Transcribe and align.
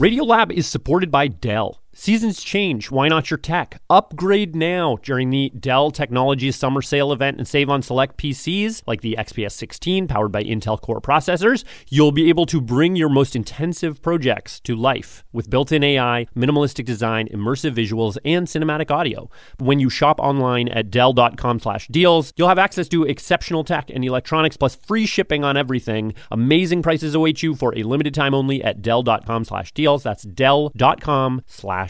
Radiolab 0.00 0.50
is 0.50 0.66
supported 0.66 1.10
by 1.10 1.28
Dell. 1.28 1.82
Seasons 2.02 2.42
change. 2.42 2.90
Why 2.90 3.08
not 3.08 3.30
your 3.30 3.36
tech? 3.36 3.82
Upgrade 3.90 4.56
now 4.56 4.96
during 5.02 5.28
the 5.28 5.50
Dell 5.50 5.90
Technologies 5.90 6.56
Summer 6.56 6.80
Sale 6.80 7.12
event 7.12 7.36
and 7.36 7.46
save 7.46 7.68
on 7.68 7.82
select 7.82 8.16
PCs 8.16 8.82
like 8.86 9.02
the 9.02 9.16
XPS 9.18 9.52
16 9.52 10.08
powered 10.08 10.32
by 10.32 10.42
Intel 10.42 10.80
Core 10.80 11.02
processors. 11.02 11.62
You'll 11.90 12.10
be 12.10 12.30
able 12.30 12.46
to 12.46 12.58
bring 12.58 12.96
your 12.96 13.10
most 13.10 13.36
intensive 13.36 14.00
projects 14.00 14.60
to 14.60 14.74
life 14.74 15.24
with 15.30 15.50
built 15.50 15.72
in 15.72 15.84
AI, 15.84 16.26
minimalistic 16.34 16.86
design, 16.86 17.28
immersive 17.28 17.74
visuals, 17.74 18.16
and 18.24 18.46
cinematic 18.46 18.90
audio. 18.90 19.28
When 19.58 19.78
you 19.78 19.90
shop 19.90 20.20
online 20.20 20.68
at 20.68 20.90
Dell.com 20.90 21.60
slash 21.60 21.86
deals, 21.88 22.32
you'll 22.34 22.48
have 22.48 22.58
access 22.58 22.88
to 22.88 23.04
exceptional 23.04 23.62
tech 23.62 23.90
and 23.90 24.02
electronics 24.02 24.56
plus 24.56 24.74
free 24.74 25.04
shipping 25.04 25.44
on 25.44 25.58
everything. 25.58 26.14
Amazing 26.30 26.80
prices 26.80 27.14
await 27.14 27.42
you 27.42 27.54
for 27.54 27.76
a 27.76 27.82
limited 27.82 28.14
time 28.14 28.32
only 28.32 28.64
at 28.64 28.80
Dell.com 28.80 29.44
slash 29.44 29.72
deals. 29.72 30.02
That's 30.02 30.22
Dell.com 30.22 31.42
slash 31.46 31.89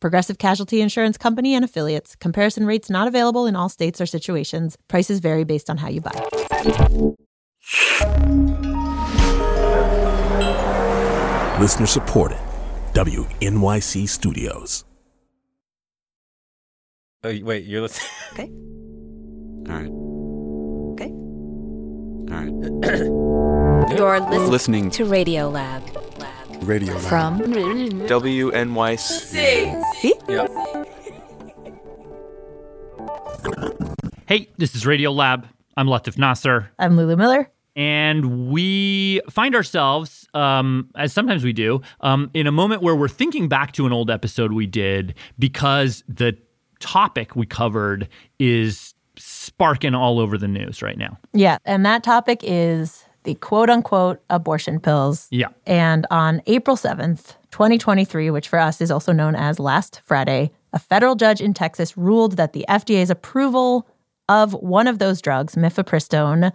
Progressive 0.00 0.38
Casualty 0.38 0.80
Insurance 0.80 1.18
Company 1.18 1.54
and 1.54 1.64
affiliates. 1.64 2.14
Comparison 2.16 2.66
rates 2.66 2.88
not 2.88 3.08
available 3.08 3.46
in 3.46 3.56
all 3.56 3.68
states 3.68 4.00
or 4.00 4.06
situations. 4.06 4.76
Prices 4.88 5.20
vary 5.20 5.44
based 5.44 5.68
on 5.68 5.76
how 5.78 5.88
you 5.88 6.00
buy. 6.00 7.14
Listener 11.60 11.86
supported. 11.86 12.38
WNYC 12.94 14.08
Studios. 14.08 14.84
Oh, 17.24 17.36
wait, 17.42 17.64
you're 17.64 17.82
listening. 17.82 18.10
Okay. 18.32 18.50
All 19.68 19.74
right. 19.74 19.90
Okay. 20.94 21.10
All 22.30 22.44
right. 22.44 23.18
You're 23.96 24.20
listening, 24.20 24.50
Listening 24.50 24.90
to 24.92 25.04
Radiolab. 25.04 25.82
Radiolab. 26.60 27.00
From 27.00 27.38
WNYC. 28.08 28.98
See? 29.94 30.14
Hey, 34.26 34.48
this 34.58 34.74
is 34.74 34.84
Radiolab. 34.84 35.44
I'm 35.76 35.86
Latif 35.86 36.18
Nasser, 36.18 36.70
I'm 36.78 36.96
Lulu 36.96 37.16
Miller. 37.16 37.48
and 37.76 38.50
we 38.50 39.20
find 39.30 39.54
ourselves, 39.54 40.26
um, 40.34 40.90
as 40.96 41.12
sometimes 41.12 41.44
we 41.44 41.52
do, 41.52 41.80
um, 42.00 42.30
in 42.34 42.46
a 42.48 42.52
moment 42.52 42.82
where 42.82 42.96
we're 42.96 43.06
thinking 43.08 43.48
back 43.48 43.72
to 43.72 43.86
an 43.86 43.92
old 43.92 44.10
episode 44.10 44.52
we 44.52 44.66
did 44.66 45.14
because 45.38 46.02
the 46.08 46.36
topic 46.80 47.36
we 47.36 47.46
covered 47.46 48.08
is 48.40 48.94
sparking 49.16 49.94
all 49.94 50.18
over 50.18 50.36
the 50.36 50.48
news 50.48 50.82
right 50.82 50.98
now. 50.98 51.16
Yeah, 51.32 51.58
and 51.64 51.86
that 51.86 52.02
topic 52.02 52.40
is 52.42 53.04
the 53.24 53.34
quote 53.36 53.70
unquote 53.70 54.20
abortion 54.30 54.80
pills. 54.80 55.26
Yeah. 55.30 55.48
And 55.66 56.06
on 56.10 56.42
April 56.46 56.76
7th, 56.76 57.34
2023, 57.50 58.30
which 58.30 58.48
for 58.48 58.58
us 58.58 58.80
is 58.80 58.90
also 58.90 59.12
known 59.12 59.34
as 59.34 59.58
last 59.58 60.00
Friday, 60.04 60.50
a 60.72 60.78
federal 60.78 61.14
judge 61.14 61.40
in 61.40 61.54
Texas 61.54 61.96
ruled 61.96 62.36
that 62.36 62.52
the 62.52 62.64
FDA's 62.68 63.10
approval 63.10 63.86
of 64.28 64.52
one 64.54 64.86
of 64.86 64.98
those 64.98 65.22
drugs, 65.22 65.54
mifepristone, 65.54 66.52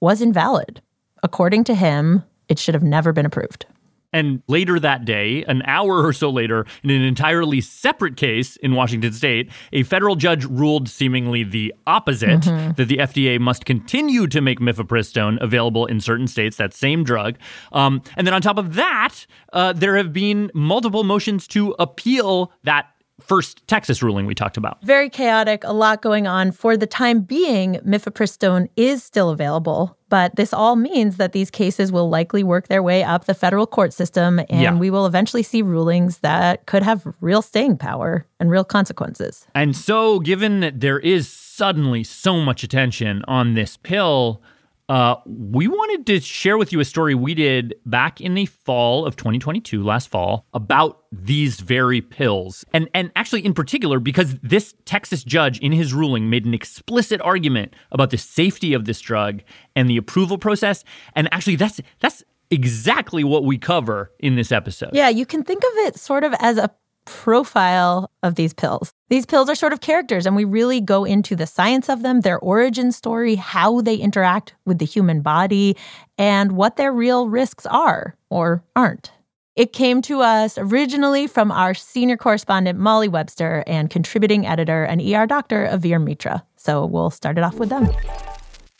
was 0.00 0.22
invalid. 0.22 0.80
According 1.22 1.64
to 1.64 1.74
him, 1.74 2.22
it 2.48 2.58
should 2.58 2.74
have 2.74 2.84
never 2.84 3.12
been 3.12 3.26
approved. 3.26 3.66
And 4.12 4.42
later 4.48 4.80
that 4.80 5.04
day, 5.04 5.44
an 5.44 5.62
hour 5.66 6.04
or 6.04 6.12
so 6.12 6.30
later, 6.30 6.64
in 6.82 6.90
an 6.90 7.02
entirely 7.02 7.60
separate 7.60 8.16
case 8.16 8.56
in 8.56 8.74
Washington 8.74 9.12
state, 9.12 9.50
a 9.72 9.82
federal 9.82 10.16
judge 10.16 10.44
ruled 10.44 10.88
seemingly 10.88 11.44
the 11.44 11.74
opposite 11.86 12.42
that 12.42 12.86
the 12.88 12.98
FDA 12.98 13.38
must 13.38 13.64
continue 13.66 14.26
to 14.28 14.40
make 14.40 14.60
mifepristone 14.60 15.40
available 15.42 15.84
in 15.86 16.00
certain 16.00 16.26
states, 16.26 16.56
that 16.56 16.72
same 16.72 17.04
drug. 17.04 17.36
Um, 17.72 18.02
and 18.16 18.26
then 18.26 18.34
on 18.34 18.40
top 18.40 18.56
of 18.56 18.74
that, 18.74 19.26
uh, 19.52 19.74
there 19.74 19.96
have 19.96 20.12
been 20.12 20.50
multiple 20.54 21.04
motions 21.04 21.46
to 21.48 21.74
appeal 21.78 22.52
that 22.64 22.86
first 23.20 23.66
Texas 23.66 24.02
ruling 24.02 24.26
we 24.26 24.34
talked 24.34 24.56
about. 24.56 24.82
Very 24.82 25.10
chaotic, 25.10 25.64
a 25.64 25.72
lot 25.72 26.02
going 26.02 26.26
on. 26.26 26.52
For 26.52 26.76
the 26.76 26.86
time 26.86 27.20
being, 27.20 27.74
mifepristone 27.86 28.68
is 28.76 29.02
still 29.02 29.30
available, 29.30 29.97
but 30.08 30.36
this 30.36 30.52
all 30.52 30.76
means 30.76 31.16
that 31.16 31.32
these 31.32 31.50
cases 31.50 31.92
will 31.92 32.08
likely 32.08 32.42
work 32.42 32.68
their 32.68 32.82
way 32.82 33.02
up 33.02 33.24
the 33.26 33.34
federal 33.34 33.66
court 33.66 33.92
system, 33.92 34.38
and 34.50 34.60
Yeah. 34.62 34.74
we 34.74 34.90
will 34.90 35.06
eventually 35.06 35.42
see 35.42 35.62
rulings 35.62 36.18
that 36.18 36.66
could 36.66 36.82
have 36.82 37.06
real 37.20 37.42
staying 37.42 37.76
power 37.76 38.26
and 38.40 38.50
real 38.50 38.64
consequences. 38.64 39.46
And 39.54 39.76
so, 39.76 40.20
given 40.20 40.60
that 40.60 40.80
there 40.80 40.98
is 40.98 41.28
suddenly 41.28 42.04
so 42.04 42.40
much 42.40 42.62
attention 42.62 43.22
on 43.28 43.54
this 43.54 43.76
pill, 43.76 44.40
uh, 44.88 45.16
we 45.26 45.68
wanted 45.68 46.06
to 46.06 46.20
share 46.20 46.56
with 46.56 46.72
you 46.72 46.80
a 46.80 46.84
story 46.84 47.14
we 47.14 47.34
did 47.34 47.74
back 47.84 48.20
in 48.20 48.34
the 48.34 48.46
fall 48.46 49.04
of 49.04 49.16
2022, 49.16 49.82
last 49.82 50.08
fall, 50.08 50.46
about 50.54 51.02
these 51.12 51.60
very 51.60 52.00
pills. 52.00 52.64
And 52.72 52.88
and 52.94 53.12
actually, 53.14 53.44
in 53.44 53.52
particular, 53.52 54.00
because 54.00 54.36
this 54.42 54.74
Texas 54.86 55.24
judge 55.24 55.58
in 55.58 55.72
his 55.72 55.92
ruling 55.92 56.30
made 56.30 56.46
an 56.46 56.54
explicit 56.54 57.20
argument 57.20 57.74
about 57.92 58.10
the 58.10 58.18
safety 58.18 58.72
of 58.72 58.86
this 58.86 59.00
drug 59.00 59.42
and 59.76 59.90
the 59.90 59.98
approval 59.98 60.38
process. 60.38 60.84
And 61.14 61.28
actually, 61.32 61.56
that's 61.56 61.80
that's 62.00 62.24
exactly 62.50 63.24
what 63.24 63.44
we 63.44 63.58
cover 63.58 64.12
in 64.18 64.36
this 64.36 64.50
episode. 64.50 64.90
Yeah, 64.94 65.10
you 65.10 65.26
can 65.26 65.42
think 65.42 65.62
of 65.62 65.72
it 65.86 65.98
sort 65.98 66.24
of 66.24 66.34
as 66.40 66.56
a 66.56 66.70
profile 67.08 68.10
of 68.22 68.34
these 68.34 68.52
pills. 68.52 68.92
These 69.08 69.24
pills 69.24 69.48
are 69.48 69.54
sort 69.54 69.72
of 69.72 69.80
characters, 69.80 70.26
and 70.26 70.36
we 70.36 70.44
really 70.44 70.80
go 70.80 71.04
into 71.04 71.34
the 71.34 71.46
science 71.46 71.88
of 71.88 72.02
them, 72.02 72.20
their 72.20 72.38
origin 72.38 72.92
story, 72.92 73.34
how 73.34 73.80
they 73.80 73.96
interact 73.96 74.54
with 74.66 74.78
the 74.78 74.84
human 74.84 75.22
body, 75.22 75.76
and 76.18 76.52
what 76.52 76.76
their 76.76 76.92
real 76.92 77.28
risks 77.28 77.64
are 77.66 78.14
or 78.28 78.62
aren't. 78.76 79.10
It 79.56 79.72
came 79.72 80.02
to 80.02 80.20
us 80.20 80.58
originally 80.58 81.26
from 81.26 81.50
our 81.50 81.74
senior 81.74 82.16
correspondent, 82.16 82.78
Molly 82.78 83.08
Webster, 83.08 83.64
and 83.66 83.90
contributing 83.90 84.46
editor 84.46 84.84
and 84.84 85.00
ER 85.00 85.26
doctor, 85.26 85.66
Avir 85.66 86.00
Mitra. 86.00 86.44
So 86.56 86.84
we'll 86.84 87.10
start 87.10 87.38
it 87.38 87.44
off 87.44 87.54
with 87.54 87.70
them. 87.70 87.88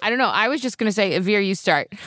I 0.00 0.10
don't 0.10 0.18
know. 0.18 0.28
I 0.28 0.48
was 0.48 0.60
just 0.60 0.78
going 0.78 0.88
to 0.88 0.92
say, 0.92 1.18
Avir, 1.18 1.44
you 1.44 1.54
start. 1.54 1.92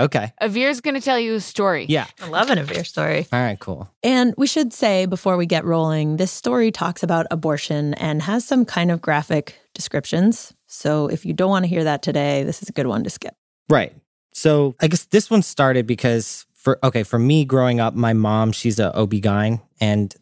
Okay. 0.00 0.32
Avir's 0.40 0.80
going 0.80 0.94
to 0.94 1.00
tell 1.00 1.18
you 1.18 1.34
a 1.34 1.40
story. 1.40 1.86
Yeah. 1.88 2.06
I 2.20 2.28
love 2.28 2.50
an 2.50 2.58
Avir 2.58 2.86
story. 2.86 3.26
All 3.32 3.40
right, 3.40 3.58
cool. 3.58 3.90
And 4.02 4.32
we 4.38 4.46
should 4.46 4.72
say 4.72 5.06
before 5.06 5.36
we 5.36 5.44
get 5.44 5.64
rolling, 5.64 6.16
this 6.16 6.30
story 6.30 6.70
talks 6.70 7.02
about 7.02 7.26
abortion 7.30 7.94
and 7.94 8.22
has 8.22 8.44
some 8.44 8.64
kind 8.64 8.90
of 8.90 9.02
graphic 9.02 9.58
descriptions. 9.74 10.54
So 10.66 11.08
if 11.08 11.26
you 11.26 11.32
don't 11.32 11.50
want 11.50 11.64
to 11.64 11.68
hear 11.68 11.84
that 11.84 12.02
today, 12.02 12.44
this 12.44 12.62
is 12.62 12.68
a 12.68 12.72
good 12.72 12.86
one 12.86 13.02
to 13.04 13.10
skip. 13.10 13.34
Right. 13.68 13.92
So 14.32 14.76
I 14.80 14.86
guess 14.86 15.04
this 15.06 15.30
one 15.30 15.42
started 15.42 15.86
because 15.86 16.46
for 16.54 16.78
okay, 16.84 17.02
for 17.02 17.18
me 17.18 17.44
growing 17.44 17.80
up, 17.80 17.94
my 17.94 18.12
mom, 18.12 18.52
she's 18.52 18.78
a 18.78 18.96
OB-GYN 18.96 19.60
and 19.80 20.14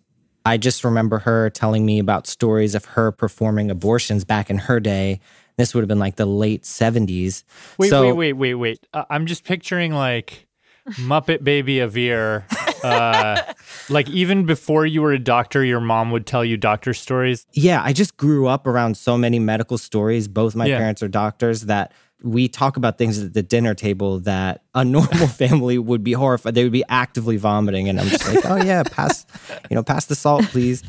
I 0.47 0.57
just 0.57 0.85
remember 0.85 1.19
her 1.19 1.51
telling 1.51 1.85
me 1.85 1.99
about 1.99 2.27
stories 2.27 2.75
of 2.75 2.85
her 2.85 3.11
performing 3.11 3.71
abortions 3.71 4.25
back 4.25 4.49
in 4.49 4.59
her 4.59 4.79
day. 4.79 5.21
This 5.59 5.75
would 5.75 5.81
have 5.81 5.89
been 5.89 5.99
like 5.99 6.17
the 6.17 6.27
late 6.27 6.63
70s. 6.65 7.45
Wait, 7.79 7.89
so, 7.89 8.03
wait, 8.03 8.13
wait, 8.13 8.33
wait, 8.35 8.55
wait. 8.55 8.87
Uh, 8.93 9.05
I'm 9.09 9.25
just 9.27 9.45
picturing 9.45 9.93
like 9.93 10.47
Muppet 10.91 11.43
Baby 11.43 11.77
Avir. 11.77 12.45
Uh, 12.85 13.43
like 13.89 14.09
even 14.11 14.45
before 14.45 14.85
you 14.85 15.01
were 15.01 15.13
a 15.13 15.19
doctor, 15.19 15.65
your 15.65 15.81
mom 15.81 16.11
would 16.11 16.27
tell 16.27 16.45
you 16.45 16.59
doctor 16.59 16.93
stories. 16.93 17.47
Yeah, 17.53 17.83
I 17.83 17.95
just 17.95 18.19
grew 18.19 18.47
up 18.47 18.67
around 18.67 18.99
so 18.99 19.17
many 19.17 19.39
medical 19.39 19.79
stories. 19.79 20.29
Both 20.29 20.55
my 20.55 20.67
Yeah. 20.67 20.77
parents 20.77 21.03
are 21.03 21.09
doctors 21.09 21.63
that 21.63 21.93
we 22.23 22.49
talk 22.49 22.77
about 22.77 22.99
things 22.99 23.19
at 23.23 23.33
the 23.35 23.43
dinner 23.43 23.75
table 23.75 24.21
that 24.21 24.63
a 24.75 24.85
normal 24.85 25.27
family 25.27 25.79
would 25.79 26.05
be 26.05 26.13
horrified. 26.13 26.55
They 26.55 26.65
would 26.65 26.73
be 26.73 26.85
actively 26.89 27.39
vomiting, 27.39 27.89
and 27.89 27.99
I'm 27.99 28.09
just 28.09 28.27
like, 28.27 28.45
oh 28.45 28.57
yeah, 28.63 28.83
pass, 28.83 29.25
you 29.71 29.75
know, 29.75 29.83
pass 29.83 30.05
the 30.05 30.15
salt, 30.15 30.45
please. 30.47 30.83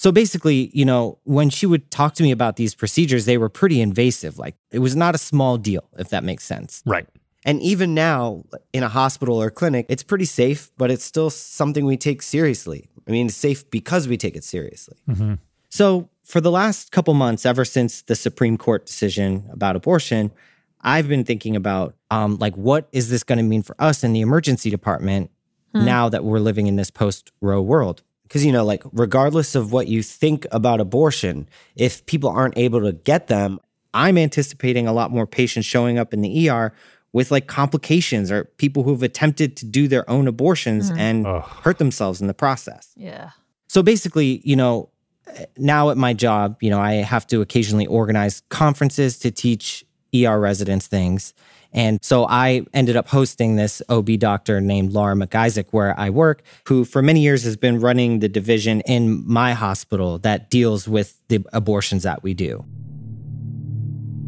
So 0.00 0.10
basically, 0.10 0.70
you 0.72 0.86
know, 0.86 1.18
when 1.24 1.50
she 1.50 1.66
would 1.66 1.90
talk 1.90 2.14
to 2.14 2.22
me 2.22 2.30
about 2.30 2.56
these 2.56 2.74
procedures, 2.74 3.26
they 3.26 3.36
were 3.36 3.50
pretty 3.50 3.82
invasive. 3.82 4.38
Like 4.38 4.54
it 4.70 4.78
was 4.78 4.96
not 4.96 5.14
a 5.14 5.18
small 5.18 5.58
deal, 5.58 5.84
if 5.98 6.08
that 6.08 6.24
makes 6.24 6.42
sense. 6.42 6.82
Right. 6.86 7.06
And 7.44 7.60
even 7.60 7.92
now, 7.92 8.44
in 8.72 8.82
a 8.82 8.88
hospital 8.88 9.36
or 9.36 9.50
clinic, 9.50 9.84
it's 9.90 10.02
pretty 10.02 10.24
safe, 10.24 10.70
but 10.78 10.90
it's 10.90 11.04
still 11.04 11.28
something 11.28 11.84
we 11.84 11.98
take 11.98 12.22
seriously. 12.22 12.88
I 13.06 13.10
mean, 13.10 13.26
it's 13.26 13.36
safe 13.36 13.70
because 13.70 14.08
we 14.08 14.16
take 14.16 14.36
it 14.36 14.42
seriously. 14.42 14.96
So, 15.68 16.08
for 16.24 16.40
the 16.40 16.50
last 16.50 16.92
couple 16.92 17.12
months, 17.12 17.44
ever 17.44 17.66
since 17.66 18.00
the 18.00 18.16
Supreme 18.16 18.56
Court 18.56 18.86
decision 18.86 19.50
about 19.52 19.76
abortion, 19.76 20.32
I've 20.80 21.08
been 21.08 21.24
thinking 21.24 21.56
about 21.56 21.94
um, 22.10 22.38
like, 22.38 22.56
what 22.56 22.88
is 22.92 23.10
this 23.10 23.22
going 23.22 23.36
to 23.36 23.44
mean 23.44 23.62
for 23.62 23.76
us 23.78 24.02
in 24.02 24.14
the 24.14 24.22
emergency 24.22 24.70
department 24.70 25.30
now 25.74 26.08
that 26.08 26.24
we're 26.24 26.40
living 26.40 26.68
in 26.68 26.76
this 26.76 26.90
post 26.90 27.32
Roe 27.42 27.60
world? 27.60 28.02
Because, 28.30 28.46
you 28.46 28.52
know, 28.52 28.64
like, 28.64 28.84
regardless 28.92 29.56
of 29.56 29.72
what 29.72 29.88
you 29.88 30.04
think 30.04 30.46
about 30.52 30.80
abortion, 30.80 31.48
if 31.74 32.06
people 32.06 32.30
aren't 32.30 32.56
able 32.56 32.80
to 32.82 32.92
get 32.92 33.26
them, 33.26 33.58
I'm 33.92 34.16
anticipating 34.16 34.86
a 34.86 34.92
lot 34.92 35.10
more 35.10 35.26
patients 35.26 35.66
showing 35.66 35.98
up 35.98 36.14
in 36.14 36.20
the 36.20 36.48
ER 36.48 36.72
with 37.12 37.32
like 37.32 37.48
complications 37.48 38.30
or 38.30 38.44
people 38.44 38.84
who've 38.84 39.02
attempted 39.02 39.56
to 39.56 39.66
do 39.66 39.88
their 39.88 40.08
own 40.08 40.28
abortions 40.28 40.90
and 40.90 41.26
hurt 41.26 41.78
themselves 41.78 42.20
in 42.20 42.28
the 42.28 42.34
process. 42.34 42.92
Yeah. 42.94 43.30
So 43.66 43.82
basically, 43.82 44.40
you 44.44 44.54
know, 44.54 44.90
now 45.56 45.90
at 45.90 45.96
my 45.96 46.14
job, 46.14 46.56
you 46.60 46.70
know, 46.70 46.78
I 46.78 46.94
have 46.94 47.26
to 47.28 47.40
occasionally 47.40 47.88
organize 47.88 48.42
conferences 48.48 49.18
to 49.18 49.32
teach 49.32 49.84
ER 50.14 50.38
residents 50.38 50.86
things. 50.86 51.34
And 51.72 51.98
so 52.02 52.26
I 52.26 52.62
ended 52.74 52.96
up 52.96 53.08
hosting 53.08 53.56
this 53.56 53.80
OB 53.88 54.18
doctor 54.18 54.60
named 54.60 54.92
Laura 54.92 55.14
MacIsaac, 55.14 55.66
where 55.70 55.98
I 55.98 56.10
work, 56.10 56.42
who 56.66 56.84
for 56.84 57.00
many 57.00 57.20
years 57.20 57.44
has 57.44 57.56
been 57.56 57.80
running 57.80 58.18
the 58.18 58.28
division 58.28 58.80
in 58.82 59.24
my 59.26 59.52
hospital 59.52 60.18
that 60.20 60.50
deals 60.50 60.88
with 60.88 61.20
the 61.28 61.44
abortions 61.52 62.02
that 62.02 62.22
we 62.22 62.34
do. 62.34 62.64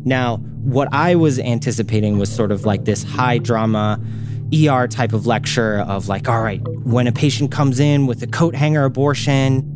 Now, 0.04 0.36
what 0.36 0.88
I 0.92 1.14
was 1.14 1.38
anticipating 1.38 2.18
was 2.18 2.32
sort 2.32 2.52
of 2.52 2.64
like 2.64 2.84
this 2.84 3.02
high 3.02 3.38
drama 3.38 4.00
ER 4.52 4.86
type 4.86 5.12
of 5.12 5.26
lecture 5.26 5.80
of 5.80 6.08
like, 6.08 6.28
all 6.28 6.42
right, 6.42 6.60
when 6.84 7.06
a 7.06 7.12
patient 7.12 7.50
comes 7.50 7.80
in 7.80 8.06
with 8.06 8.22
a 8.22 8.26
coat 8.26 8.54
hanger 8.54 8.84
abortion, 8.84 9.68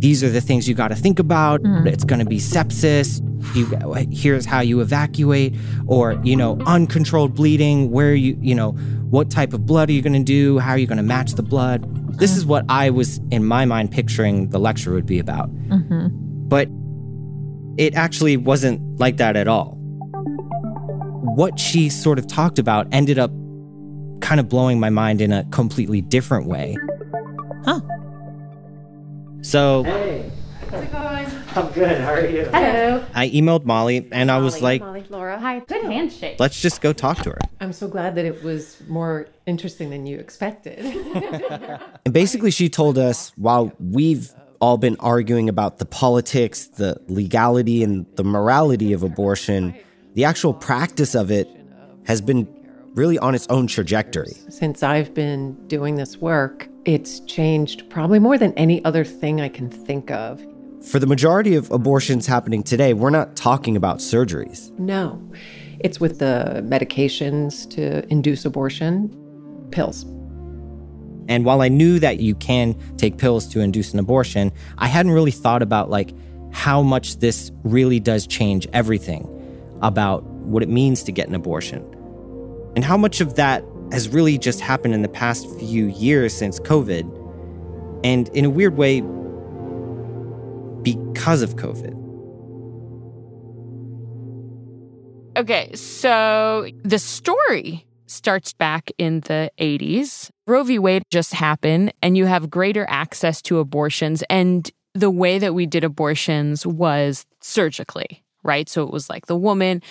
these 0.00 0.24
are 0.24 0.30
the 0.30 0.40
things 0.40 0.66
you 0.66 0.74
got 0.74 0.88
to 0.88 0.94
think 0.94 1.18
about. 1.18 1.62
Mm. 1.62 1.86
It's 1.86 2.04
going 2.04 2.20
to 2.20 2.24
be 2.24 2.38
sepsis. 2.38 3.20
You, 3.54 3.66
here's 4.10 4.46
how 4.46 4.60
you 4.60 4.80
evacuate, 4.80 5.54
or 5.86 6.18
you 6.24 6.36
know, 6.36 6.58
uncontrolled 6.66 7.34
bleeding. 7.34 7.90
Where 7.90 8.14
you, 8.14 8.36
you 8.40 8.54
know, 8.54 8.72
what 9.10 9.30
type 9.30 9.52
of 9.52 9.66
blood 9.66 9.90
are 9.90 9.92
you 9.92 10.02
going 10.02 10.14
to 10.14 10.24
do? 10.24 10.58
How 10.58 10.72
are 10.72 10.78
you 10.78 10.86
going 10.86 10.96
to 10.96 11.04
match 11.04 11.32
the 11.32 11.42
blood? 11.42 11.84
This 12.18 12.36
is 12.36 12.46
what 12.46 12.64
I 12.68 12.90
was 12.90 13.18
in 13.30 13.44
my 13.44 13.64
mind 13.66 13.90
picturing 13.90 14.48
the 14.48 14.58
lecture 14.58 14.92
would 14.92 15.06
be 15.06 15.18
about. 15.18 15.50
Mm-hmm. 15.68 16.08
But 16.48 16.68
it 17.76 17.94
actually 17.94 18.36
wasn't 18.36 18.98
like 18.98 19.18
that 19.18 19.36
at 19.36 19.48
all. 19.48 19.76
What 21.34 21.60
she 21.60 21.88
sort 21.90 22.18
of 22.18 22.26
talked 22.26 22.58
about 22.58 22.86
ended 22.90 23.18
up 23.18 23.30
kind 24.20 24.40
of 24.40 24.48
blowing 24.48 24.80
my 24.80 24.90
mind 24.90 25.20
in 25.20 25.32
a 25.32 25.44
completely 25.50 26.00
different 26.00 26.46
way. 26.46 26.76
Huh. 27.64 27.80
So, 29.42 29.84
Hey. 29.84 30.30
How's 30.70 30.84
it 30.84 30.92
going? 30.92 31.26
I'm 31.56 31.72
good. 31.72 32.00
How 32.00 32.12
are 32.12 32.26
you? 32.26 32.44
Hello. 32.44 33.04
I 33.12 33.28
emailed 33.30 33.64
Molly 33.64 34.08
and 34.12 34.30
I 34.30 34.38
was 34.38 34.62
like, 34.62 34.80
Molly, 34.80 35.04
Laura. 35.08 35.36
Hi. 35.38 35.58
Good 35.60 35.82
handshake. 35.82 36.38
let's 36.38 36.60
just 36.60 36.80
go 36.80 36.92
talk 36.92 37.18
to 37.24 37.30
her. 37.30 37.38
I'm 37.60 37.72
so 37.72 37.88
glad 37.88 38.14
that 38.14 38.24
it 38.24 38.44
was 38.44 38.80
more 38.86 39.26
interesting 39.46 39.90
than 39.90 40.06
you 40.06 40.18
expected. 40.18 40.78
And 42.06 42.14
basically, 42.14 42.50
she 42.50 42.68
told 42.68 42.96
us 42.98 43.32
while 43.36 43.72
we've 43.78 44.32
all 44.60 44.78
been 44.78 44.96
arguing 45.00 45.48
about 45.48 45.78
the 45.78 45.84
politics, 45.84 46.66
the 46.66 46.98
legality, 47.08 47.82
and 47.82 48.06
the 48.16 48.24
morality 48.24 48.92
of 48.92 49.02
abortion, 49.02 49.74
the 50.14 50.24
actual 50.24 50.54
practice 50.54 51.14
of 51.14 51.30
it 51.30 51.48
has 52.06 52.20
been 52.22 52.48
really 52.94 53.18
on 53.18 53.34
its 53.34 53.46
own 53.48 53.66
trajectory. 53.66 54.32
Since 54.48 54.82
I've 54.82 55.12
been 55.14 55.54
doing 55.66 55.96
this 55.96 56.16
work, 56.16 56.68
it's 56.84 57.20
changed 57.20 57.88
probably 57.90 58.18
more 58.18 58.38
than 58.38 58.52
any 58.54 58.84
other 58.84 59.04
thing 59.04 59.40
I 59.40 59.48
can 59.48 59.68
think 59.68 60.10
of. 60.10 60.40
For 60.82 60.98
the 60.98 61.06
majority 61.06 61.54
of 61.54 61.70
abortions 61.70 62.26
happening 62.26 62.62
today, 62.62 62.94
we're 62.94 63.10
not 63.10 63.36
talking 63.36 63.76
about 63.76 63.98
surgeries. 63.98 64.76
No, 64.78 65.22
it's 65.78 66.00
with 66.00 66.18
the 66.18 66.62
medications 66.64 67.68
to 67.70 68.06
induce 68.10 68.44
abortion, 68.44 69.08
pills. 69.70 70.04
And 71.28 71.44
while 71.44 71.60
I 71.60 71.68
knew 71.68 71.98
that 71.98 72.20
you 72.20 72.34
can 72.34 72.74
take 72.96 73.18
pills 73.18 73.46
to 73.48 73.60
induce 73.60 73.92
an 73.92 73.98
abortion, 73.98 74.52
I 74.78 74.88
hadn't 74.88 75.12
really 75.12 75.30
thought 75.30 75.62
about 75.62 75.90
like 75.90 76.14
how 76.52 76.82
much 76.82 77.18
this 77.18 77.52
really 77.62 78.00
does 78.00 78.26
change 78.26 78.66
everything 78.72 79.28
about 79.82 80.24
what 80.24 80.62
it 80.62 80.68
means 80.68 81.02
to 81.04 81.12
get 81.12 81.28
an 81.28 81.34
abortion. 81.34 81.84
And 82.74 82.84
how 82.84 82.96
much 82.96 83.20
of 83.20 83.36
that 83.36 83.64
has 83.92 84.08
really 84.08 84.38
just 84.38 84.60
happened 84.60 84.94
in 84.94 85.02
the 85.02 85.08
past 85.08 85.48
few 85.58 85.86
years 85.88 86.34
since 86.34 86.60
COVID. 86.60 87.18
And 88.04 88.28
in 88.30 88.44
a 88.44 88.50
weird 88.50 88.76
way, 88.76 89.02
because 90.82 91.42
of 91.42 91.56
COVID. 91.56 91.96
Okay, 95.36 95.74
so 95.74 96.68
the 96.82 96.98
story 96.98 97.86
starts 98.06 98.52
back 98.52 98.90
in 98.98 99.20
the 99.20 99.50
80s. 99.58 100.30
Roe 100.46 100.64
v. 100.64 100.78
Wade 100.78 101.02
just 101.10 101.32
happened, 101.32 101.92
and 102.02 102.16
you 102.16 102.26
have 102.26 102.50
greater 102.50 102.84
access 102.88 103.40
to 103.42 103.58
abortions. 103.58 104.24
And 104.28 104.70
the 104.94 105.10
way 105.10 105.38
that 105.38 105.54
we 105.54 105.66
did 105.66 105.84
abortions 105.84 106.66
was 106.66 107.24
surgically, 107.40 108.24
right? 108.42 108.68
So 108.68 108.82
it 108.82 108.92
was 108.92 109.08
like 109.08 109.26
the 109.26 109.36
woman, 109.36 109.82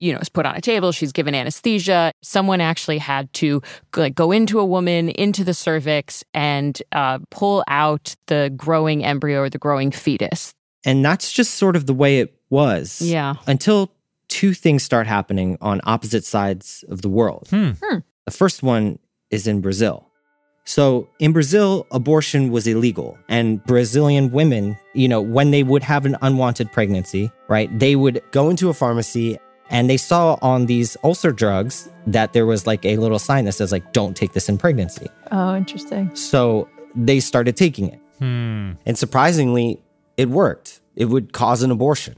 you 0.00 0.12
know, 0.12 0.18
is 0.18 0.28
put 0.28 0.46
on 0.46 0.54
a 0.54 0.60
table, 0.60 0.92
she's 0.92 1.12
given 1.12 1.34
anesthesia. 1.34 2.12
Someone 2.22 2.60
actually 2.60 2.98
had 2.98 3.32
to 3.34 3.62
like 3.96 4.14
go 4.14 4.32
into 4.32 4.60
a 4.60 4.64
woman, 4.64 5.08
into 5.10 5.44
the 5.44 5.54
cervix, 5.54 6.24
and 6.34 6.80
uh, 6.92 7.18
pull 7.30 7.64
out 7.68 8.14
the 8.26 8.52
growing 8.56 9.04
embryo 9.04 9.40
or 9.40 9.50
the 9.50 9.58
growing 9.58 9.90
fetus. 9.90 10.54
And 10.84 11.04
that's 11.04 11.32
just 11.32 11.54
sort 11.54 11.76
of 11.76 11.86
the 11.86 11.94
way 11.94 12.20
it 12.20 12.34
was. 12.50 13.02
Yeah. 13.02 13.34
Until 13.46 13.92
two 14.28 14.54
things 14.54 14.82
start 14.82 15.06
happening 15.06 15.58
on 15.60 15.80
opposite 15.84 16.24
sides 16.24 16.84
of 16.88 17.02
the 17.02 17.08
world. 17.08 17.48
Hmm. 17.50 17.70
The 18.24 18.30
first 18.30 18.62
one 18.62 18.98
is 19.30 19.46
in 19.46 19.60
Brazil. 19.60 20.04
So 20.64 21.08
in 21.18 21.32
Brazil, 21.32 21.86
abortion 21.92 22.52
was 22.52 22.66
illegal. 22.66 23.18
And 23.30 23.64
Brazilian 23.64 24.30
women, 24.30 24.76
you 24.92 25.08
know, 25.08 25.22
when 25.22 25.50
they 25.50 25.62
would 25.62 25.82
have 25.82 26.04
an 26.04 26.14
unwanted 26.20 26.70
pregnancy, 26.72 27.30
right, 27.48 27.70
they 27.78 27.96
would 27.96 28.20
go 28.32 28.50
into 28.50 28.68
a 28.68 28.74
pharmacy 28.74 29.38
and 29.70 29.88
they 29.88 29.96
saw 29.96 30.38
on 30.42 30.66
these 30.66 30.96
ulcer 31.04 31.32
drugs 31.32 31.88
that 32.06 32.32
there 32.32 32.46
was 32.46 32.66
like 32.66 32.84
a 32.84 32.96
little 32.96 33.18
sign 33.18 33.44
that 33.44 33.52
says, 33.52 33.72
like, 33.72 33.92
don't 33.92 34.16
take 34.16 34.32
this 34.32 34.48
in 34.48 34.58
pregnancy. 34.58 35.08
Oh, 35.30 35.54
interesting. 35.54 36.14
So 36.14 36.68
they 36.94 37.20
started 37.20 37.56
taking 37.56 37.88
it. 37.88 38.00
Hmm. 38.18 38.72
And 38.86 38.96
surprisingly, 38.96 39.82
it 40.16 40.28
worked. 40.28 40.80
It 40.96 41.06
would 41.06 41.32
cause 41.32 41.62
an 41.62 41.70
abortion. 41.70 42.16